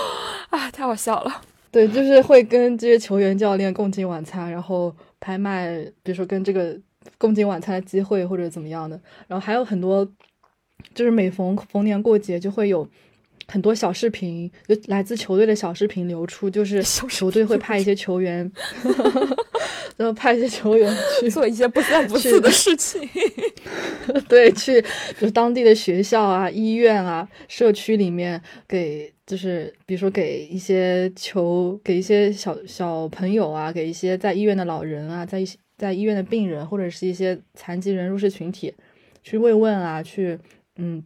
[0.49, 1.41] 啊，太好笑了。
[1.69, 6.75] 对，就是会跟这些球员、教练共进晚餐，然后拍卖，比如说跟这个
[7.19, 8.99] 共进晚餐的机会或者怎么样的。
[9.27, 10.03] 然后还有很多，
[10.95, 12.89] 就是每逢逢年过节就会有。
[13.47, 18.51] 很多小视频，就来自球队的小视频流出，就是球队会派一些球员，
[19.95, 23.01] 然后派一些球员去 做一些不三不四的事情。
[24.27, 24.81] 对，去
[25.19, 38.73] 就是当地的学校啊、医院啊、社区里面给，就是比如说给一些球，给一些小小朋友啊，给一些在医院的老人啊，在一些在医院的病人或者是一些残疾人弱势群体
[39.23, 40.37] 去慰问啊，去
[40.75, 41.01] 嗯。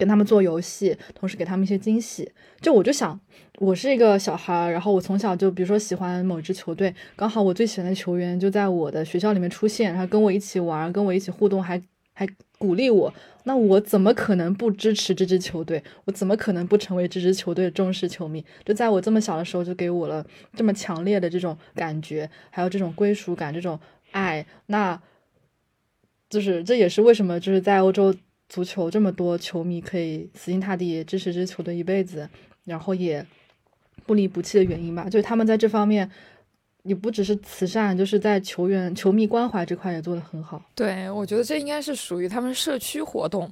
[0.00, 2.32] 跟他们做游戏，同时给他们一些惊喜。
[2.62, 3.20] 就我就想，
[3.58, 11.80] 我是一个小孩，然后我从小就比如说喜欢某支球队，刚好我最喜欢的球员就在我的学校里面出现，然后跟我一起玩，跟我一起互动，还
[12.14, 13.12] 还鼓励我。
[13.44, 15.82] 那我怎么可能不支持这支球队？
[16.06, 18.42] 我怎么可能不成为这支球队的忠实球迷？
[18.64, 23.78] 就在我这么小的时候，就给我了这么强烈的这种感觉，还有这种归属感，这种
[24.12, 24.46] 爱。
[24.66, 24.98] 那
[26.30, 28.14] 就是这也是为什么就是在欧洲。
[28.50, 32.28] 足球这么多球迷可以死心塌地支持这球队一辈子，
[32.64, 33.24] 然后也
[34.04, 36.10] 不离不弃的原因吧，就是他们在这方面
[36.82, 40.60] 也不只是慈善，就是在球员、球迷关怀这块也做得很好。
[40.74, 43.50] 对，我觉得这应该是属于他们社区活动。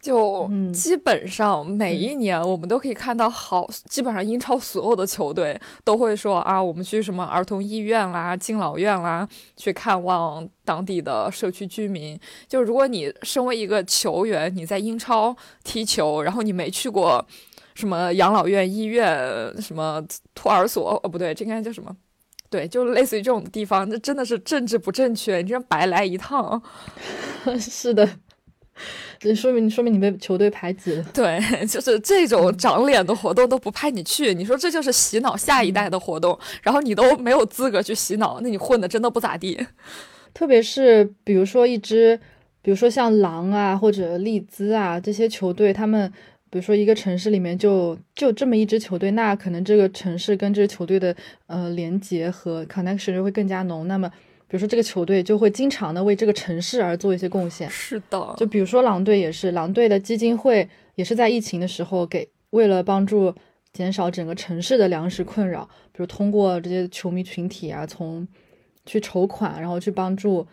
[0.00, 12.18] 就基本上每一年，我们都可以看到，好，基本上英超所有的球队都会说啊，我们去什么儿童医院啦、敬老院啦，去看望当地的社区居民。
[12.48, 17.22] 就如果你身为一个球员，你在英超踢球，然后你没去过
[17.74, 19.06] 什么养老院、医院、
[19.60, 20.02] 什么
[20.34, 21.94] 托儿所，哦，不对，这应该叫什么？
[22.50, 26.60] 对，就类似于这种地方，那真的是政治不正确，你这白来一趟。
[27.58, 28.06] 是的。
[29.18, 31.04] 这说明说明你被球队排挤了。
[31.12, 31.38] 对，
[31.68, 39.66] 就是这种长脸的活动都不派你去，你说这就是洗脑下一代的活动，然后你都没有资格去洗脑，那你混的真的不咋地。
[40.32, 42.18] 特别是比如说一支，
[42.62, 46.10] 比如说像狼啊或者利兹啊这些球队，他们
[46.50, 51.14] 比如说一个城市里面就就这么一支球队，那可能这个城市跟这支球队的
[51.46, 53.86] 呃连接和 connection 就会更加浓。
[53.86, 54.08] 那么，
[54.48, 57.70] 比如说这个球队就会经常的为这个城市而做一些贡献。
[57.70, 63.32] 是的，就比如说狼队也是，狼队的基金会也是在疫情的时候给为了帮助
[63.72, 68.26] 减少整个城市的粮食困扰，比如通过这些球迷群体啊，从
[68.84, 70.44] 去筹款，然后去帮助。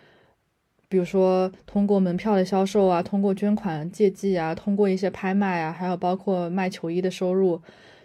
[0.89, 7.61] 比如说，通过门票的销售啊，通过捐款借记啊，通过一些拍卖啊，还有包括卖球衣的收入，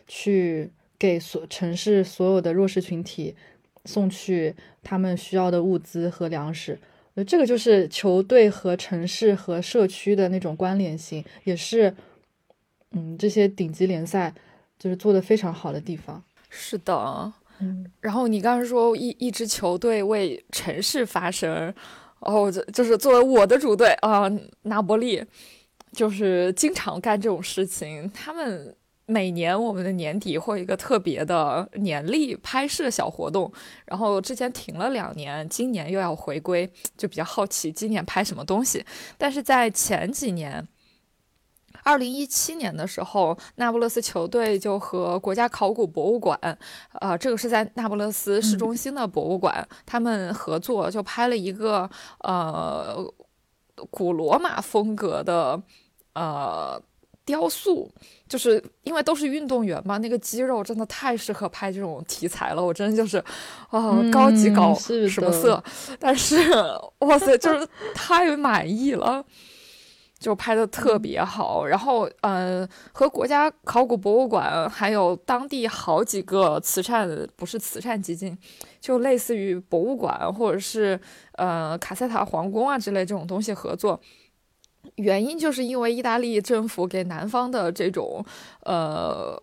[0.08, 0.68] 去
[0.98, 3.36] 给所城市所有的弱势群体
[3.84, 4.52] 送去
[4.82, 6.76] 他们需要的物资和粮食。
[7.14, 11.94] 呃，这个就是球队和城市和社区的那种关联性，也是，
[12.90, 14.34] 嗯，这些顶级联赛
[14.76, 16.20] 就是做的非常好的地方。
[16.48, 17.86] 是的，嗯。
[18.00, 21.72] 然后你刚刚说一一支球队为城市发声。
[22.22, 24.30] 哦，这就是作为我的主队啊，
[24.62, 25.24] 拿波利，
[25.92, 28.10] 就是经常干这种事情。
[28.10, 28.74] 他们
[29.06, 33.52] 每年我们的年底会有一个特别的年历拍摄小活动，
[33.84, 38.84] 然后之前停了两年，今年又要回归，就比较好奇今年拍什么东西。
[39.18, 40.66] 但是在前几年。
[41.82, 46.38] 二零一七年的时候，那不勒斯球队就和国家考古博物馆，
[47.00, 51.88] 呃，这个是在那不勒斯市中心的博物馆，他们合作就拍了一个
[52.20, 53.04] 呃
[53.90, 55.60] 古罗马风格的
[56.14, 56.80] 呃
[57.24, 57.90] 雕塑，
[58.28, 63.18] 就是因为都是运动员嘛，那个肌肉真的太适合拍这种题材了，我真的就是
[63.70, 65.62] 啊高级搞什么色，
[65.98, 66.36] 但是
[67.00, 69.24] 哇塞，就是太满意了。
[70.22, 78.38] 就拍的特别好，然后嗯，和国家考古博物馆还有当地好几个慈善不是慈善基金，
[78.80, 80.98] 就类似于博物馆或者是
[81.32, 84.00] 呃卡塞塔皇宫啊之类这种东西合作，
[84.94, 88.24] 原因就是因为意大利政府给南方的这种
[88.60, 89.36] 呃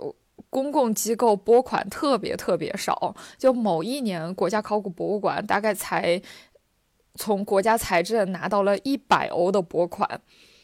[0.50, 6.22] 公共机构拨款特别特别少，就某一年国家考古博物馆大概才
[7.16, 10.22] 从国家财政拿到了一百欧的拨款。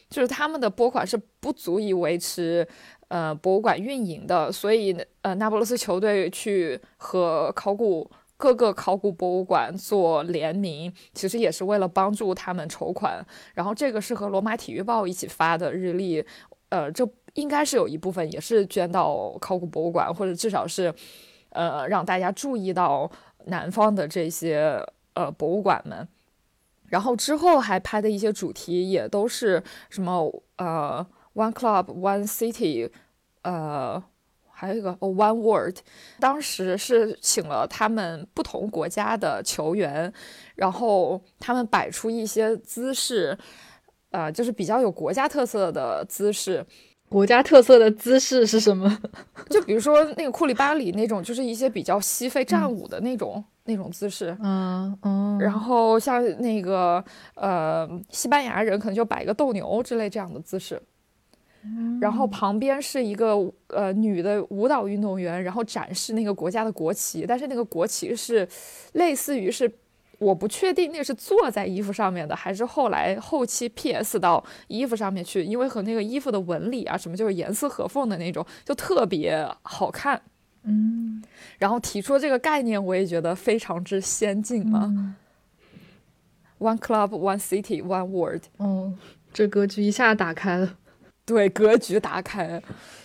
[0.10, 2.66] 就是他们的拨款是不足以维持，
[3.08, 13.26] 呃，博物馆运营的，所以，呃，那不勒斯球队去和考古各个考古博物馆做联名，其实也是为了帮助他们筹款。
[13.53, 16.24] 然后这个是和罗马体育报一起发的日历，
[16.70, 20.93] 呃，这应该是有一部分也是捐到考古博物馆，或者至少是，
[21.49, 23.10] 呃，让大家注意到
[23.45, 24.80] 南方的这些
[25.14, 26.08] 呃博物馆们。
[26.88, 32.89] 然后之后还拍的一些主题也都是什么呃，One Club One City，
[33.41, 34.01] 呃，
[34.49, 35.77] 还有一个 One World。
[36.19, 40.13] 当时是请了他们不同国家的球员，
[40.55, 43.38] 然后他们摆出一些姿势，
[44.11, 46.65] 呃，就是比较有国家特色的姿势。
[47.07, 48.97] 国家特色的姿势是什么？
[49.49, 53.43] 就比如说那个库里巴里那种，就是一些比较西非战舞的那种。
[53.66, 57.03] 那种姿势，嗯嗯，然后像那个
[57.34, 60.82] 呃，西班牙人可能就摆一个斗牛之类这样的姿势，
[61.99, 63.36] 然后旁边是一个
[63.70, 68.47] 呃女的舞蹈运动员，然后展示那个国家的国旗，但是那个国旗是
[68.93, 69.72] 类似于是，
[70.20, 80.22] 我不确定那个是坐在衣服上面的，还是后来后期 PS 到衣服上面去，因为和那个衣服的纹理啊什么就是严丝合缝的那种，就特别好看。
[80.66, 81.22] 嗯，
[81.57, 85.16] 然后提出这个概念，我也觉得非常之先进嘛。
[86.57, 88.43] One club, one city, one world。
[88.57, 88.93] 哦，
[89.34, 90.78] 这格局一下打开了。
[91.26, 92.61] 对，格局打开，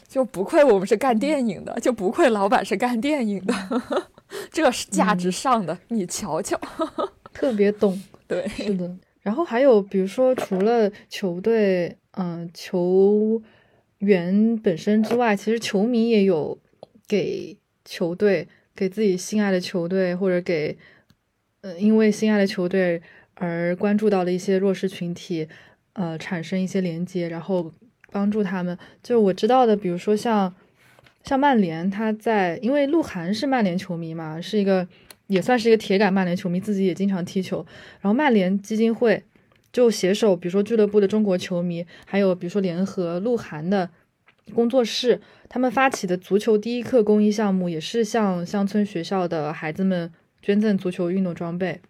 [0.07, 3.55] 就不愧我们是干电影的，就不愧老板是干电影的，
[4.53, 6.59] 这是价值上的，你瞧瞧，
[7.33, 8.01] 特别懂。
[8.29, 8.95] 对，是的。
[9.23, 13.43] 然后还有，比如说，除了球队，嗯，球
[13.99, 16.57] 员本身之外，其实球迷也有。
[17.11, 18.47] 给球队，
[18.77, 20.79] 给自己心爱的球队，或者给，
[21.63, 23.03] 呃，因为心爱的球队
[23.35, 25.49] 而关注到的一些弱势群体，
[25.95, 27.73] 呃，产生一些连接，然后
[28.13, 28.79] 帮助他们。
[29.03, 30.55] 就我知道的，比如说像
[31.25, 34.87] 像曼联，他在因为鹿晗是曼联球迷嘛，是一个
[35.27, 37.67] 也算是一个铁杆曼联球迷，自己也经常踢球。
[38.01, 39.21] 然后曼联基金会
[39.73, 43.91] 就携手，比如说俱乐部的中国球迷，还有比如说联合鹿晗的
[44.51, 45.21] 工作室。
[45.49, 51.81] 他们发起的足球第一课公益项目，也是向乡村学校的孩子们捐赠足球运动装备。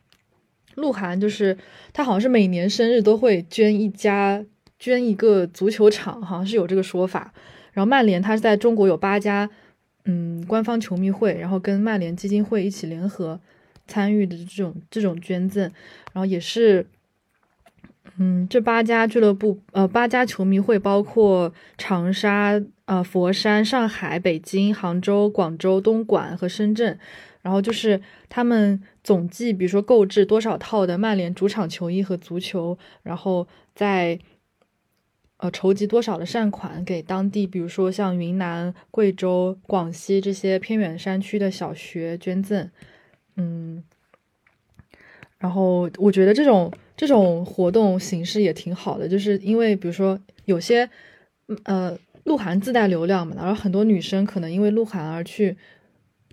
[0.77, 1.59] 鹿晗就是
[1.93, 4.43] 他，好像是每年生日都会捐一家
[4.79, 7.35] 捐一个足球场，好像是有这个说法。
[7.73, 9.51] 然后曼联他是在中国有八家
[10.05, 13.39] 嗯官方球迷会，然后跟曼联基金会一起联合
[13.87, 15.63] 参与的这种这种捐赠，
[16.13, 16.87] 然后也是
[18.23, 26.99] 嗯，这八家俱乐部，呃，八家球迷会包括长沙、呃佛山、上海、北京、杭州、广州、东莞和深圳。
[27.41, 27.99] 然后就是
[28.29, 34.19] 他们总计，比如说购置多少套的曼联主场球衣和足球，然后再
[35.39, 42.71] 呃筹集多少的善款给当地，比如说像云南、贵州、广西这些偏远山区的小学捐赠。
[43.37, 43.83] 嗯，
[45.39, 50.87] 然后我觉得这种这种活动形式也挺好的，就是因为比如说有些
[51.63, 55.57] 呃鹿晗自带流量嘛，然后很多女生可能因为鹿晗而去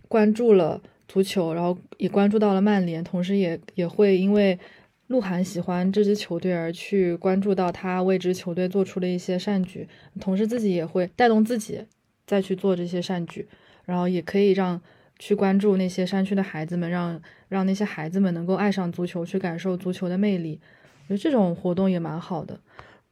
[0.10, 0.82] 关注了。
[1.08, 4.60] 足球，然后也关注到了曼联，同时也也会因为
[5.08, 9.88] 鹿晗喜欢这支球队而去关注到他为支球队做出的一些善举，
[10.20, 11.80] 同时自己也会带动自己
[12.26, 13.48] 再去做这些善举，
[13.86, 14.82] 然后也可以让
[15.20, 20.60] 去关注那些山区的孩子们，让让那些孩子们能够爱上足球，去感受足球的魅力。
[21.04, 22.60] 我觉得这种活动也蛮好的，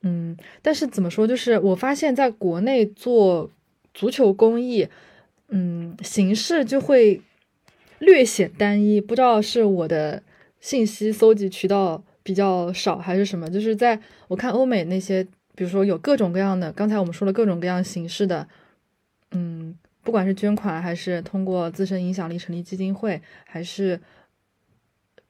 [0.01, 3.49] 嗯，但是怎么说，就是我发现在国内做
[3.93, 4.87] 足球公益，
[5.49, 7.21] 嗯，形式就会。
[7.99, 10.21] 略显单一，不知道是我的
[10.59, 13.49] 信息搜集渠道比较少还是什么。
[13.49, 13.97] 就是在
[14.27, 15.23] 我看欧美那些，
[15.55, 18.49] 比如说有各种各样的，刚才我们说了各种各样形式的，
[19.31, 19.73] 嗯，
[20.05, 23.99] 不管是捐款还是通过自身影响力成立基金会，还是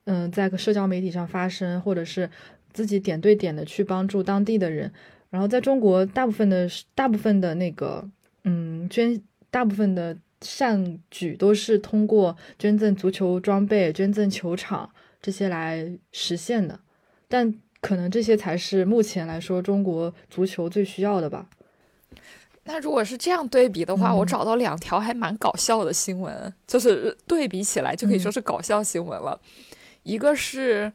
[0.03, 2.29] 嗯在社交媒体上发声，或者是
[2.71, 4.91] 自己点对点的去帮助当地的人。
[5.31, 8.07] 然后在中国，大部分的大部分的那个
[8.43, 9.19] 嗯捐，
[9.49, 10.15] 大部分的。
[10.41, 16.79] 善举都是通过捐赠足球装备、捐赠球场这些来实现的，
[17.27, 21.49] 但可能这些才是目前来说中国足球最需要的吧。
[22.65, 29.39] 那如果是这样对比的话，我找到两条还蛮搞笑的新闻，就是对比起来就可以说是搞笑新闻了。
[30.03, 30.91] 一个是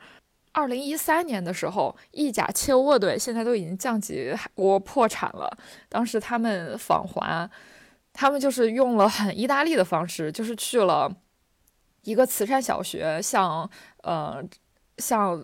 [0.53, 5.51] 二零一三年的时候，意甲切沃队现在都已经降级我破产了，
[5.89, 7.51] 当时他们访华。
[8.13, 11.11] 他们就是用了很意大利的方式，就是去了
[12.03, 13.71] 一个慈善小学，向
[14.03, 14.43] 呃
[14.99, 15.41] 向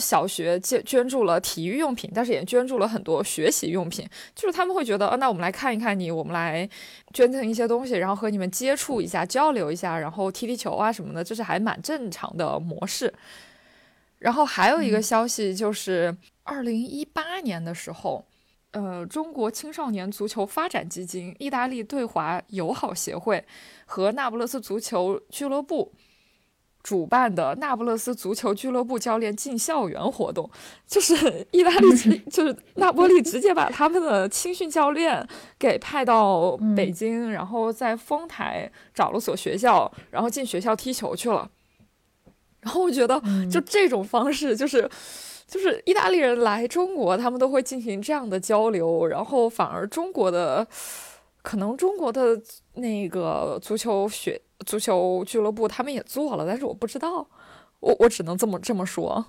[0.00, 4.08] 小学捐捐助了体育用品，但是也捐助了很多学习用品。
[4.34, 6.68] 就是他们会觉得，呃，那我们来看一看你，我们来
[7.12, 13.12] 捐赠一些东西，然后和你们接触一下，交流一下，然后踢踢球啊什么的，这是还蛮正常的模式。
[14.18, 18.24] 然后还有一个消息就是，二零一八年的时候。
[18.72, 23.44] 呃，中国青少年足球发展基金、意大利对华友好协会
[23.84, 25.92] 和那不勒斯足球俱乐部
[26.82, 30.48] 主办的那不勒斯足球俱乐部教练进校园活动，
[30.86, 35.26] 就是意大利直 就是那波利直接把他们的青训教练
[35.58, 41.50] 给派到北京，然后在丰台找了所学校，然后进学校踢球去了。
[42.60, 43.20] 然后我觉得，
[43.50, 44.88] 就这种方式，就是。
[45.50, 50.64] 就是意大利人来中国，他们都会进行这样的交流，然后反而中国的，
[51.42, 52.40] 可能中国的
[52.74, 57.26] 那个足球学足球俱乐部他们也做了，但是我不知道，
[57.80, 59.26] 我我只能这么这么说。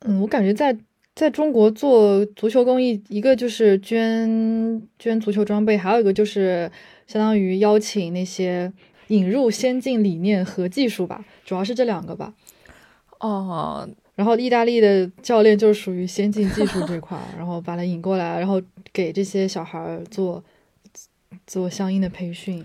[0.00, 0.76] 嗯，我感觉在
[1.14, 6.70] 在中国做足球公益，一个就是捐捐足球装备，还有一个就是
[7.06, 8.72] 相当于邀请那些
[9.08, 12.34] 引入先进理念和技术吧，主要是这两个吧。
[13.20, 13.88] 哦。
[14.14, 18.60] 然后意大利的教练就是属于先进技术这块， 然后把他引过来，然后
[18.92, 20.44] 给这些小孩做
[21.46, 22.62] 做相应的培训。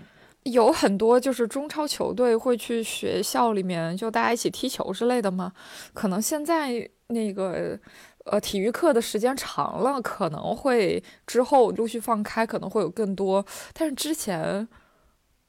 [0.50, 5.52] 有很多就是中超球队会去学校里面就大家一起踢球之类的吗？
[5.92, 7.78] 可能现在那个
[8.24, 13.44] 呃体育课的时间长了，可能会之后陆续放开，可能会有更多。
[13.72, 14.66] 但是之前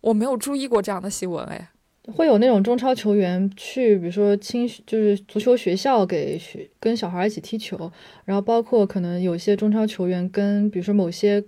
[0.02, 1.70] 我没有注意过这样的新闻，哎。
[2.16, 7.92] 会有那种中超球员去，比如说青就是足球学校给学跟小孩一起踢球，
[8.26, 11.44] 然后包括可能有些中超球员跟比如说某些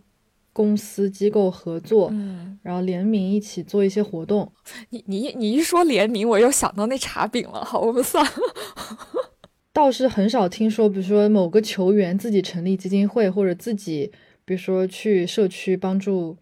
[0.53, 4.51] 公司机构合作，嗯，然后联名一起做一些活动。
[4.89, 7.63] 你你你一说联名，我又想到那茶饼了。
[7.63, 8.31] 好，我们算了。
[9.73, 14.11] 倒是很少听说，比如说某个球员自己成立基金会，或者自己
[14.43, 16.37] 比如说去社区帮助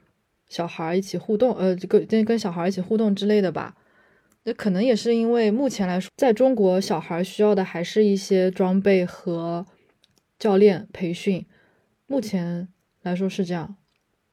[0.47, 3.75] 小孩一起互动，呃，跟跟跟小孩一起互动之类的吧。
[4.45, 9.65] 那可能也是因为目前来说，在中国小孩需要的还是一些装备和
[10.39, 11.45] 教练培训。
[12.07, 12.67] 目前
[13.03, 13.75] 来说是这样，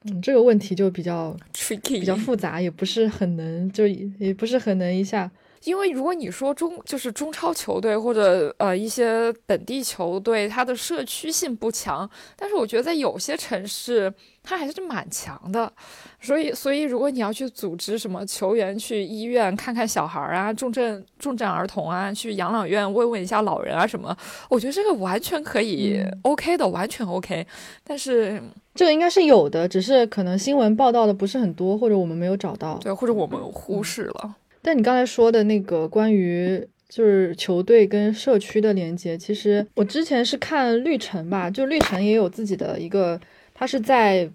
[0.08, 5.30] 嗯，这个问题就比较 tricky，比较复杂，也不是很能，就也不是很能一下
[5.64, 15.72] 因为如果你说中就是中超球队或者呃一些本地球队，它的社区性不强，但是我觉得在有些城市它还是蛮强的。
[16.20, 24.16] 所以，所以如果你要去组织什么球员去医院看看小孩啊，重症重症儿童啊，去养老院慰问一下老人啊什么，
[24.48, 27.46] 我觉得这个完全可以 OK 的，完全 OK。
[27.84, 28.42] 但是
[28.74, 34.34] 这个应该是有的，只是可能新闻报道的不是很多，或者我们没有找到，对，或者我们忽视了。
[34.66, 43.20] 但你刚才说的那个关于就是球队跟社区的连接，其实我之前是看绿城吧，就绿城也有自己的一个，
[43.54, 44.28] 他是在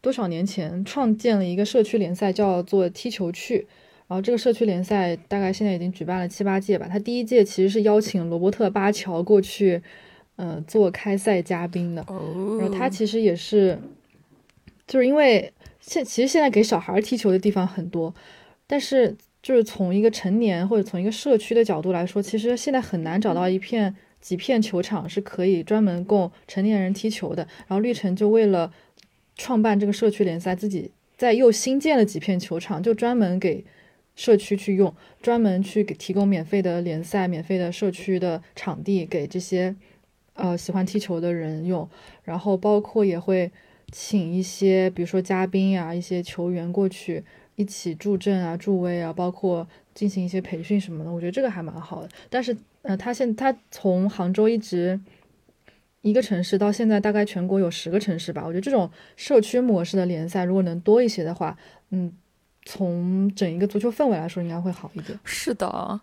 [0.00, 3.66] 多少年前创建了一个社区联赛，叫做踢球去。
[4.06, 6.86] 然后这个社区联赛大概现在已经举办了七八届吧。
[6.88, 9.82] 他第一届其实是邀请罗伯特巴乔过去，
[10.36, 12.06] 呃，做开赛嘉宾的。
[12.06, 13.76] 然后他其实也是，
[14.86, 18.14] 就是因为现其实现在给小孩踢球的地方很多，
[18.68, 19.16] 但是。
[19.42, 27.42] 就是从一个成年或者从一个社区的角度来说，其实现在很难找到一片几片球场是可以专门供成年人踢球的。
[27.66, 28.70] 然后绿城就为了
[29.36, 33.64] 创办这个社区联赛，自己在又新建了几片球场，就专门给
[34.14, 39.74] 社区去用，专门去给提供免费的联赛、免费的社区的场地给这些
[40.34, 41.88] 呃喜欢踢球的人用。
[42.24, 43.50] 然后包括也会
[43.90, 47.24] 请一些，比如说嘉宾呀、一些球员过去。
[47.56, 52.08] 一起助阵啊，助威啊，包括进行一些培训什么的，我觉得这个还蛮好的。
[52.28, 54.98] 但是，呃，他现他从杭州一直
[56.02, 58.42] 一个城市到现在，大概全国有十个城市吧。
[58.46, 61.58] 我觉得这种社区模式的联赛，如果能多一些的话，
[61.90, 62.12] 嗯，
[62.64, 65.18] 从整一个足球氛围来说，应该会好一点。
[65.24, 66.00] 是的。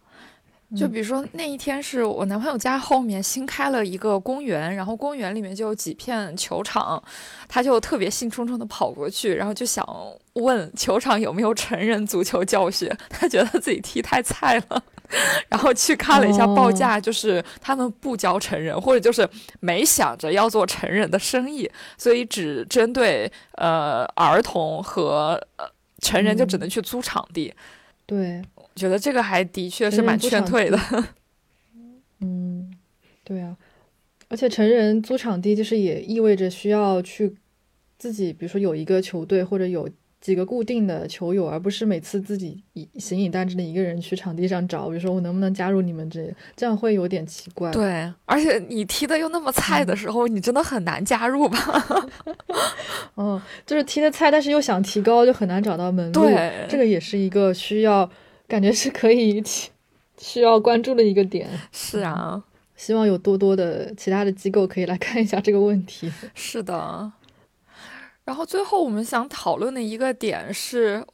[0.75, 7.01] 就比如说那一天是我男朋友家后面新开了一个公园，然后公园里面就有几片球场，
[7.47, 9.87] 他就特别兴冲冲的跑过去，然后就想
[10.33, 14.83] 问球场有没有成人足球教学， 他觉得自己踢太菜了，
[15.47, 19.25] 然后去看了一下报价，就是他们不教成人，或者就是
[19.61, 25.65] 没想着要做成人的生意，所以只针对呃儿童和呃
[26.01, 27.53] 成人就只能去租场地，
[28.05, 28.41] 对。
[28.77, 30.79] 觉得这个还的确是蛮劝退的。
[32.21, 32.71] 嗯，
[33.23, 33.57] 对啊，
[34.29, 37.35] 而且成人租场地就是也意味着需要去
[37.97, 39.87] 自己，比如说有一个球队或者有
[40.19, 47.69] 几个固定的球友，而不是每次自己以形影单只的一个人去场地上找，比如说我能不能加入你们这，这样会有点奇怪。
[47.71, 52.07] 对，而且你踢的又那么菜的时候，你真的很难加入吧？
[53.17, 56.21] 嗯，就是踢的菜，但是又想提高，就很难找到门路。
[56.23, 58.09] 对，这个也是一个需要。
[58.47, 59.43] 感觉是可以
[60.17, 61.47] 需要关注的一个点。
[61.71, 62.43] 是啊，
[62.75, 66.11] 希望有多多的其他的机构可以来看一下这个问题。
[66.33, 67.11] 是的。
[68.23, 71.05] 然后最后我们想讨论的一个点是，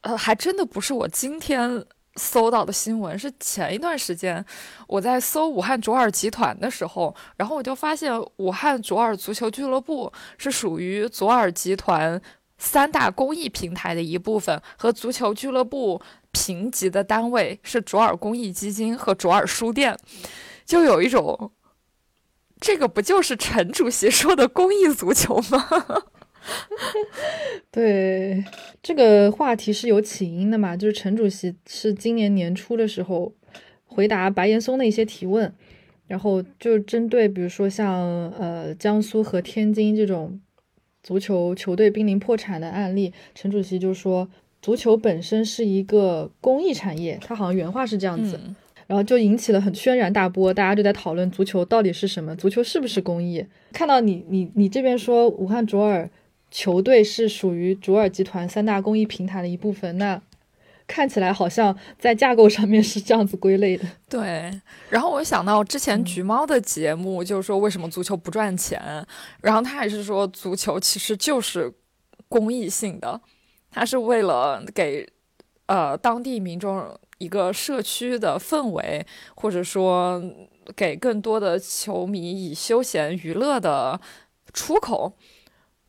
[0.00, 1.84] 呃，还真的不是我今天
[2.16, 4.44] 搜到的新闻，是前一段时间
[4.88, 12.20] 我在搜武汉卓尔集团的时候，然后我就发现武汉卓尔足球俱乐部是属于卓尔集团
[12.60, 16.00] 三大公益平台的一部分，和足球俱乐部。
[16.32, 19.98] 评级的单位是卓尔公益基金和卓尔书店，
[20.64, 21.50] 就有一种，
[22.60, 25.68] 这个不就是陈主席说的公益足球吗？
[27.72, 28.44] 对，
[28.80, 33.34] 这个话题是有起因的嘛，就是陈主席是今年年初的时候
[33.84, 35.52] 回答白岩松的一些提问，
[36.06, 40.40] 然后就针对比如说像呃江苏和天津这种
[41.02, 44.28] 足球球队濒临破产的案例，陈主席就说。
[44.62, 48.38] 足球本身是一个公益产业，他好像原话是这样子，
[48.86, 53.42] 然后就引起了很轩然大波，大家就在讨论足球到底是什么，足球是不是公益？
[53.72, 56.10] 看到你你你这边说武汉卓尔
[56.50, 60.20] 球队是属于卓尔集团三大公益平台的一部分，那
[60.90, 63.84] 看起来好像在架构上面是这样子归类的。
[64.08, 64.50] 对，
[64.88, 69.06] 然后我想到之前橘猫的节目，就是说为什么足球不赚钱，
[69.40, 71.72] 然后他还是说足球其实就是
[72.28, 73.20] 公益性的。
[73.70, 75.08] 他是为了给，
[75.66, 80.20] 呃，当地民众一个社区的氛围，或者说
[80.74, 84.00] 给更多的球迷以休闲娱乐的
[84.52, 85.12] 出口。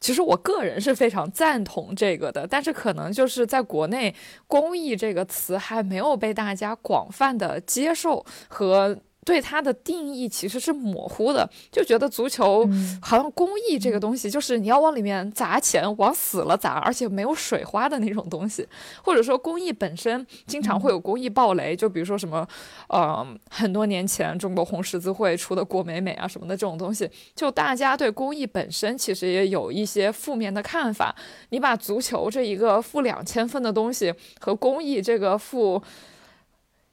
[0.01, 4.13] 其实我个人是非常赞同这个的，但是可能就是在国内
[4.47, 8.97] “公益”这个词还没有被大家广泛的接受和。
[9.23, 12.67] 对它的定义其实是模糊的，就觉得足球
[12.99, 18.67] 好像公益这个东西，就是你要往里面砸钱，往死了砸，而且没有水花的那种东西。
[19.03, 22.47] 或者说公益本身经常会有公益暴雷，就比如说什么，
[22.89, 31.15] 呃，很多年前中国红十字会出的郭美美啊什么的这种东西，就大家对公益本身其实也有一些负面的看法。
[31.49, 35.79] 你把足球这一个负两千分的东西和公益这个负。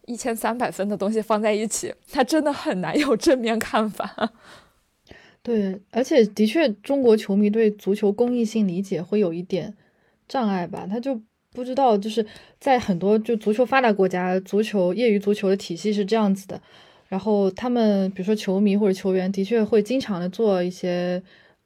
[0.08, 4.32] 一千三百分的东西放在一起，他真的很难有正面看法。
[5.44, 9.74] 对，而且的确，中国球迷对足球公益性理解会有一点
[10.26, 10.86] 障碍吧？
[10.90, 11.20] 他就
[11.52, 12.24] 不知道，就是
[12.58, 16.60] 在很多就足球发达国家，足球业余足球的体系是这样子的。
[17.08, 21.22] 然后他们比如说球迷或者球员，的确会经常的做一些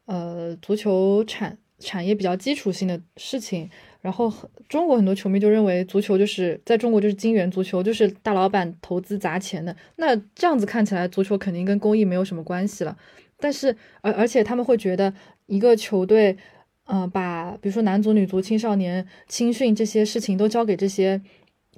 [0.06, 3.70] 呃足球产产业比较基础性的事情。
[4.02, 4.30] 然后
[4.68, 9.74] 中国很多球迷就认为足球就是在中国就是金元足球，就是大老板投资砸钱的。
[9.96, 12.94] 那这样子看起来，足球肯定跟公益没有什么关系了。
[13.38, 15.12] 但是，而而且他们会觉得
[15.46, 16.36] 一个球队，
[16.86, 21.20] 嗯，把比如说男足、女足、青少年青训这些事情都交给这些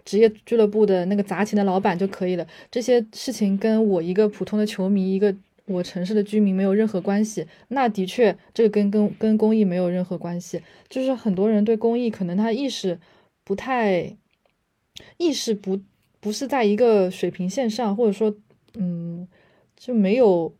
[0.04, 2.46] 职业俱乐部的那个砸钱的老板就可以了。
[2.70, 5.34] 这些事情跟我一个普通的球迷、一个
[5.66, 7.46] 我城市的居民没有任何关系。
[7.68, 10.62] 那的确，这个跟跟跟公益没有任何关系。
[10.88, 12.98] 就是很多人对公益可能他意识
[13.44, 14.16] 不太，
[15.16, 15.80] 意识不
[16.20, 18.34] 不是在一个水平线上，或者说，
[18.74, 19.26] 嗯，
[19.76, 20.54] 就没有。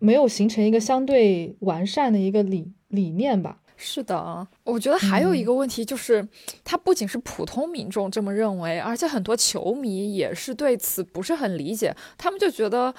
[0.00, 3.60] 没有形成一个相对完善的一个理理念吧？
[3.76, 6.28] 是的，我觉得还有一个问题就是，
[6.62, 11.92] 他不仅是普通民众这么认为，而且很多球迷也是对此不是很理解。
[12.16, 12.94] 他们就觉得，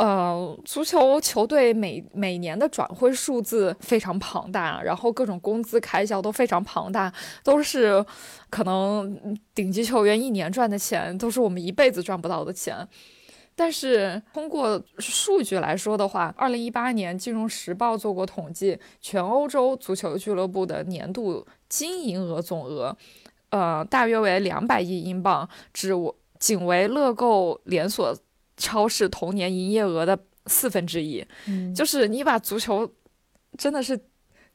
[0.00, 7.12] 呃，足球球队每每年的转会数字非常庞大，然后各种工资开销都非常庞大，
[7.44, 8.02] 都是
[8.48, 12.88] 可能顶级球员一年赚的钱，都是我们一辈子赚不到的钱。
[13.54, 22.96] 但是通过数据来说的话，二零一八年《金融时报》做过统计，全欧洲足球俱乐部的年度经营额总额，
[23.50, 25.92] 呃，大约为两百亿英镑，只
[26.38, 28.16] 仅为乐购连锁
[28.60, 31.26] 超市同年营业额的四分之一。
[31.48, 32.88] 嗯，就是你把足球，
[33.58, 33.98] 真的是。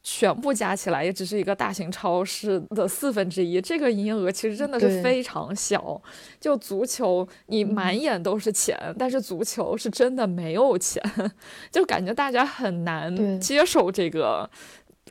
[0.07, 5.99] 全部加起来也只是一个大型超市的四分之一，这个营业额其实真的是非常小。
[6.39, 11.01] 就足球，你满眼都是钱，但是足球是真的没有钱，
[11.73, 14.47] 就感觉大家很难接受这个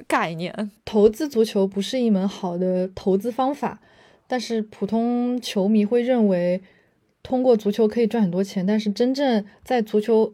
[0.06, 0.70] 概念。
[0.84, 3.80] 投资足球不是一门好的投资方法，
[4.28, 6.62] 但是普通球迷会认为
[7.24, 10.32] 通过足球可以赚很多钱，但是真正在足球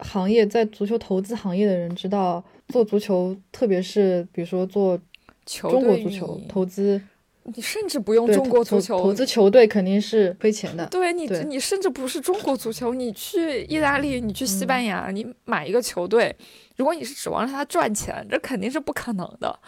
[0.00, 2.44] 行业、在足球投资行业的人知道。
[2.68, 5.00] 做足球，特别是比如说做
[5.46, 7.00] 中国足球投资，
[7.44, 10.86] 你甚至不用中国足球投资球队肯定是亏钱的。
[10.88, 16.36] 对你，你甚至不是中国足球，你去意大利，你去西班牙，你买一个球队，
[16.76, 19.58] 如果你是指望让他赚钱，这肯定是不可能的。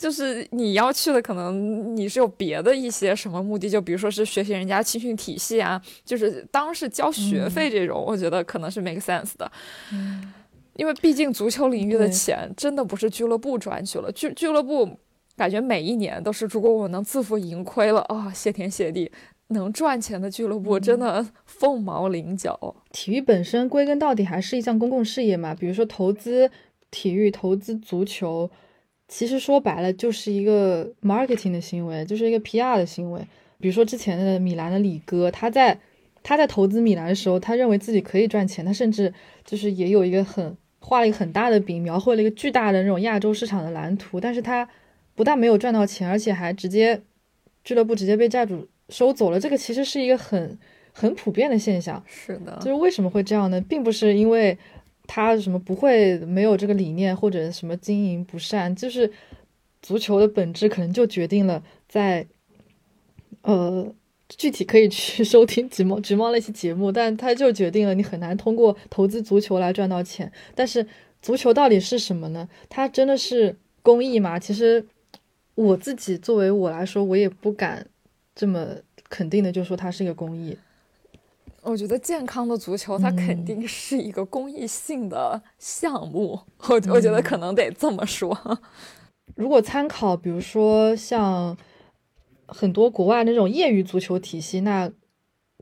[0.00, 9.52] 就是你要去的，可能你是有别的一些什么目的，就比如说是学习人家青训体系啊，就是当是交学费这种，我觉得可能是 make sense 的。
[10.76, 14.88] 因为毕竟足球领域的钱真的不是俱乐部赚去了，俱俱乐部
[15.36, 19.12] 感觉每一年都是，如果我能自负盈亏了啊，谢天谢地，
[19.48, 22.74] 能赚钱的俱乐部真的凤毛麟角。
[22.90, 26.50] 体育本身归根到底还是一项公共事业嘛，比如说投资
[26.90, 28.50] 体育、投资足球，
[29.10, 33.20] 其实说白了就是一个 marketing 的行为，就是一个 PR 的行为。
[33.60, 35.78] 比如说之前的米兰的李哥，他在
[36.22, 39.12] 他在投资米兰的时候，他认为自己可以赚钱，他甚至
[39.44, 40.56] 就是也有一个很。
[40.82, 44.66] 画了一个很大的饼，描绘了一个巨大的那种亚洲市场的蓝图，但是他
[45.14, 46.98] 不但没有赚到钱，而且还直接
[47.62, 49.38] 俱乐部直接被债主收走了。
[49.38, 50.58] 这个其实是一个很
[50.94, 52.02] 很普遍的现象。
[52.06, 53.60] 是的，就是为什么会这样呢？
[53.68, 54.56] 并不是因为
[55.12, 59.10] 他什么不会没有这个理念，或者什么经营不善，就是
[59.82, 62.26] 足球的本质可能就决定了在
[63.42, 63.92] 呃。
[64.38, 70.30] 具体可以去收听橘猫橘猫那些节目，但它就决定了你很难通过投资足球来赚到钱。
[70.54, 70.86] 但是
[71.20, 72.48] 足球到底是什么呢？
[72.68, 74.38] 它真的是公益吗？
[74.38, 74.86] 其实
[75.56, 77.84] 我自己作为我来说，我也不敢
[78.36, 78.76] 这么
[79.08, 80.56] 肯定的就说它是一个公益。
[81.62, 86.40] 我觉得健康的足球它肯定是一个公益性的项目。
[86.68, 88.60] 我我觉得可能得这么说。
[89.36, 91.56] 如果参考，比如说像。
[92.52, 94.90] 很多国外那种业余足球体系，那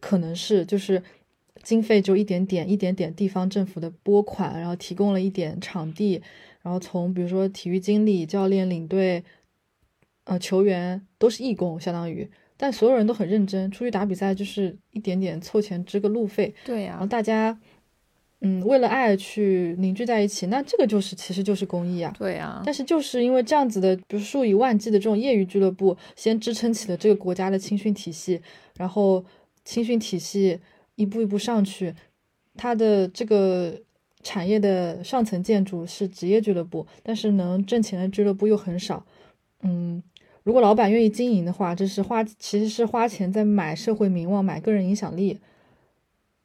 [0.00, 1.02] 可能是就是
[1.62, 6.22] 经费就一点点、一点点地方政府的拨款，然后提供了一点场地，
[6.62, 9.22] 然后从比如说体育经理、教练、领队，
[10.24, 17.58] 呃，球员都是义工，相当于，但所有人都很认真，出去打比赛就是一点点凑钱支个路费，对呀，然后大家。
[18.40, 22.14] 嗯，为了爱去凝聚在一起，那这个就是其实就是公益啊。
[22.16, 22.62] 对呀。
[22.64, 28.40] 但是就是因为这样子的，比如数以万计的这种业余俱乐部，先支撑起了这个国家的青训体系，
[28.76, 29.24] 然后
[29.64, 30.60] 青训体系
[30.94, 31.92] 一步一步上去，
[32.54, 33.76] 它的这个
[34.22, 39.04] 产业的上层建筑是职业俱乐部，但是能挣钱的俱乐部又很少。
[39.62, 40.00] 嗯，
[40.48, 45.38] 如果老板愿意经营的话，这是花其实是花钱在买社会名望、买个人影响力、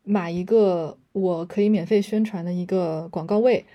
[0.03, 3.65] 买一个我可以免费宣传的一个广告位。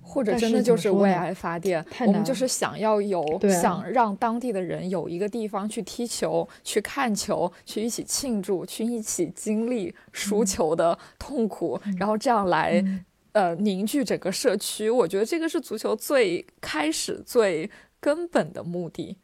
[0.00, 12.84] 或者真的就是为爱发电，我们就是想要有想让当地的人有一个地方去踢球、去看球、去一起庆祝、去一起经历输球的痛苦，然后这样来
[13.32, 14.88] 呃凝聚整个社区。
[14.88, 19.16] 我觉得这个是足球最开始最根本的目的，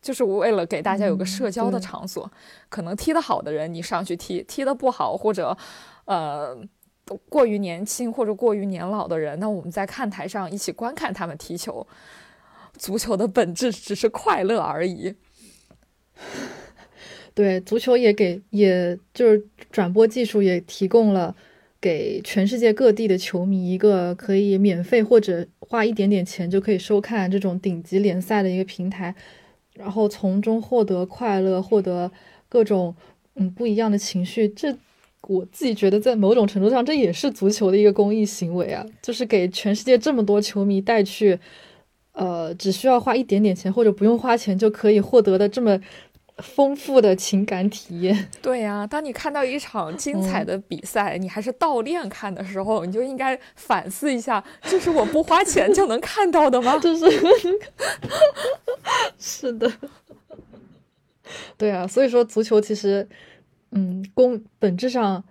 [0.00, 2.30] 就是为了给大家有个社交的场所。
[2.68, 5.56] 可能踢得好的人你上去踢，踢得不好或者
[6.06, 6.56] 呃。
[7.30, 11.86] 过于年轻或者过于年老的人，那我们在看台上一起观看他们踢球。
[12.76, 15.14] 足球的本质只是快乐而已。
[17.32, 21.34] 对，足球也给，也就是转播技术也提供了
[21.80, 29.14] 给全世界各地的球迷一个可以免费或者花一点点钱就可以收看这种顶级联赛的一个平台，
[29.78, 32.10] 然后从中获得快乐，获得
[32.48, 32.94] 各种
[33.36, 34.48] 嗯不一样的情绪。
[34.48, 34.76] 这。
[35.22, 41.38] 我自己觉得，在某种程度上，这也是足球的一个公益行为啊，就是给全世界这么多球迷带去，
[42.12, 45.78] 呃，只需要花一点点钱或者不用花钱就可以获得的这么
[46.38, 48.28] 丰富的情感体验。
[48.40, 56.78] 对呀，当你看到一场精彩的比赛，你还是倒练看的时候，你就应该反思一下：这是我不花钱就能看到的吗？
[56.80, 57.06] 就是，
[59.18, 59.72] 是的，
[61.56, 63.08] 对啊，所以说足球其实。
[63.70, 65.22] 嗯，公本质上，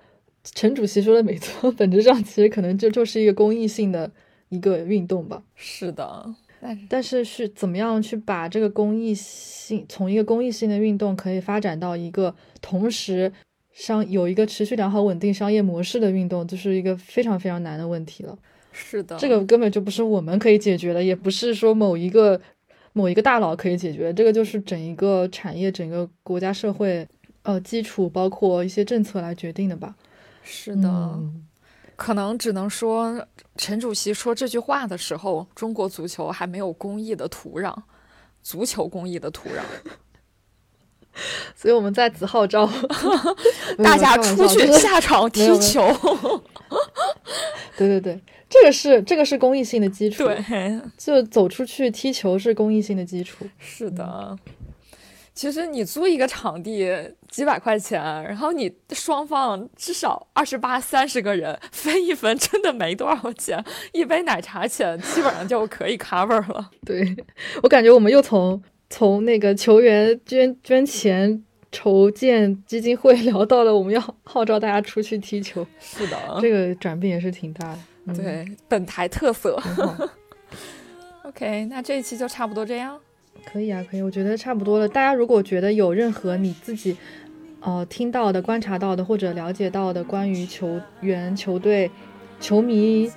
[0.43, 4.11] 陈主席说的没错， 本质上其实可能就就是一个公益性的
[4.49, 5.41] 一个运动吧。
[5.55, 13.31] 是的，但但是是怎么样去把这个公益性从一个公益性的运动可以发展到一个同时
[13.73, 18.37] 商有一个持续良好稳定商业模式的运动，就是一个非常非常难的问题了。
[18.71, 22.39] 是的，这个根本就不是我们可以解决的，也不是说某一个
[22.93, 27.07] 某一个大佬可以解决，这个就是整一个产业、整个国家社会。
[27.43, 29.95] 呃，基础包括一些政策来决定的吧。
[30.43, 31.17] 是的，
[31.97, 33.27] 可能只能说
[33.57, 37.75] 陈主席说这句话的时候，中国足球还没有公益的土壤，
[38.41, 39.61] 足球公益的土壤。
[41.55, 42.69] 所以我们在此号召
[43.83, 45.83] 大家出去下场踢球。
[47.75, 50.23] 对对对，这个是这个是公益性的基础。
[50.25, 53.45] 对，就走出去踢球是公益性的基础。
[53.57, 54.37] 是的。
[55.37, 56.91] 其实你租一个场地
[57.29, 63.63] 几百块钱，然后你双方至少二十八、三十个人分一分，真的没多少钱，
[63.93, 66.71] 一杯奶茶钱基本上就可以 cover 了。
[66.83, 67.15] 对
[67.61, 68.59] 我感觉我们又从
[68.89, 75.63] 从那个球员捐捐钱筹建基金会 聊到了我们要号召大家出去踢球。
[75.79, 77.77] 是的，这个转变也是挺大
[78.07, 78.13] 的。
[78.15, 79.61] 对，本台特色。
[81.21, 82.99] OK，那这一期就差不多这样。
[83.45, 84.87] 可以啊，可以，我觉得差不多了。
[84.87, 86.95] 大家如果觉得有任何你自己，
[87.59, 91.89] 呃，听到的、观察到的或者了解到的关于球员、球队、
[92.39, 93.11] 球迷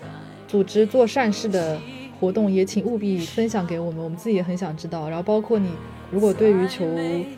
[0.49, 1.79] 组织做善事的
[2.19, 5.09] 活动，也请务必分享给我们，我们自己也很想知道。
[5.09, 5.69] 然后，包括你
[6.11, 6.87] 如果对于球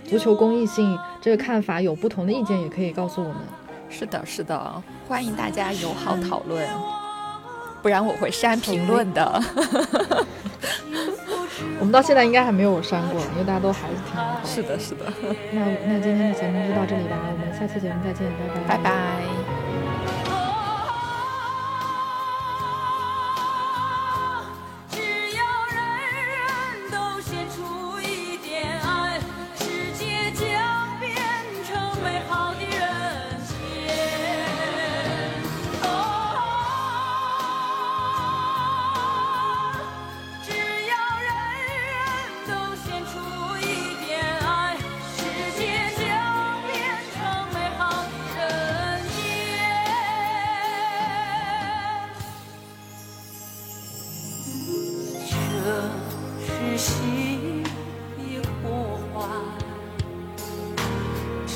[0.04, 3.36] 足球公益性这个看法有不同的意见，也可以告诉我们。
[3.88, 6.66] 是的，是的，欢迎大家友好讨论，
[7.82, 9.42] 不然我会删评论的。
[11.78, 14.46] 我们到现在应该还没有删过，因为大家都还是挺好的。
[14.46, 15.04] 是的，是的。
[15.52, 18.26] 那那今天的节目就到这里吧，我们下期节目再见，
[18.66, 18.78] 拜拜。
[18.78, 19.61] 拜拜。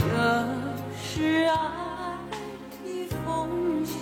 [0.09, 0.13] 这
[0.97, 1.57] 是爱
[2.85, 3.99] 的奉献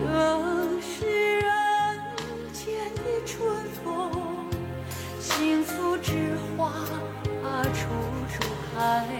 [0.00, 1.44] 这是人
[2.52, 2.64] 间
[2.94, 3.36] 的春
[3.84, 4.48] 风
[5.20, 6.72] 幸福之花
[7.74, 7.88] 处
[8.32, 8.42] 处
[8.74, 9.17] 开